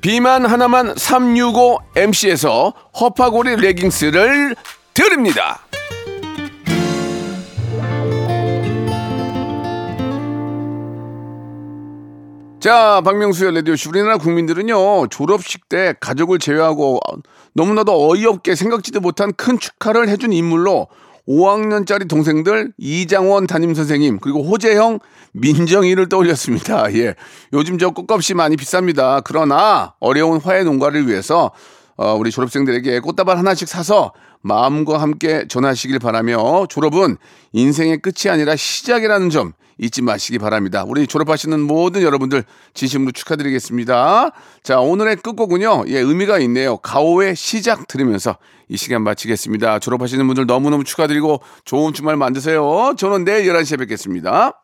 비만 0.00 0.46
하나만 0.46 0.94
365MC에서 0.94 2.72
허파고리 2.98 3.56
레깅스를 3.56 4.56
드립니다. 4.94 5.60
자, 12.60 13.00
박명수의 13.04 13.52
레디오쇼. 13.54 13.90
우리나라 13.90 14.16
국민들은요, 14.18 15.08
졸업식 15.08 15.68
때 15.68 15.94
가족을 16.00 16.38
제외하고 16.38 17.00
너무나도 17.54 18.10
어이없게 18.10 18.54
생각지도 18.54 19.00
못한 19.00 19.32
큰 19.34 19.58
축하를 19.58 20.08
해준 20.08 20.32
인물로 20.32 20.88
5학년짜리 21.30 22.08
동생들 22.08 22.72
이장원 22.76 23.46
담임 23.46 23.72
선생님 23.74 24.18
그리고 24.18 24.42
호재형 24.42 24.98
민정이를 25.32 26.08
떠올렸습니다. 26.08 26.92
예. 26.98 27.14
요즘 27.52 27.78
저 27.78 27.90
꽃값이 27.90 28.34
많이 28.34 28.56
비쌉니다. 28.56 29.22
그러나 29.24 29.94
어려운 30.00 30.40
화해 30.40 30.64
농가를 30.64 31.06
위해서 31.06 31.52
어, 31.96 32.14
우리 32.14 32.30
졸업생들에게 32.30 33.00
꽃다발 33.00 33.38
하나씩 33.38 33.68
사서 33.68 34.12
마음과 34.42 35.00
함께 35.00 35.44
전하시길 35.48 35.98
바라며 35.98 36.66
졸업은 36.68 37.16
인생의 37.52 37.98
끝이 37.98 38.30
아니라 38.30 38.56
시작이라는 38.56 39.30
점 39.30 39.52
잊지 39.78 40.02
마시기 40.02 40.38
바랍니다. 40.38 40.84
우리 40.86 41.06
졸업하시는 41.06 41.58
모든 41.60 42.02
여러분들 42.02 42.44
진심으로 42.74 43.12
축하드리겠습니다. 43.12 44.30
자, 44.62 44.80
오늘의 44.80 45.16
끝곡은요. 45.16 45.84
예, 45.88 45.98
의미가 45.98 46.38
있네요. 46.40 46.76
가오의 46.76 47.34
시작 47.34 47.88
들으면서 47.88 48.36
이 48.68 48.76
시간 48.76 49.02
마치겠습니다. 49.02 49.78
졸업하시는 49.78 50.26
분들 50.26 50.46
너무너무 50.46 50.84
축하드리고 50.84 51.40
좋은 51.64 51.94
주말 51.94 52.16
만드세요. 52.16 52.94
저는 52.96 53.24
내일 53.24 53.50
11시에 53.50 53.78
뵙겠습니다. 53.78 54.62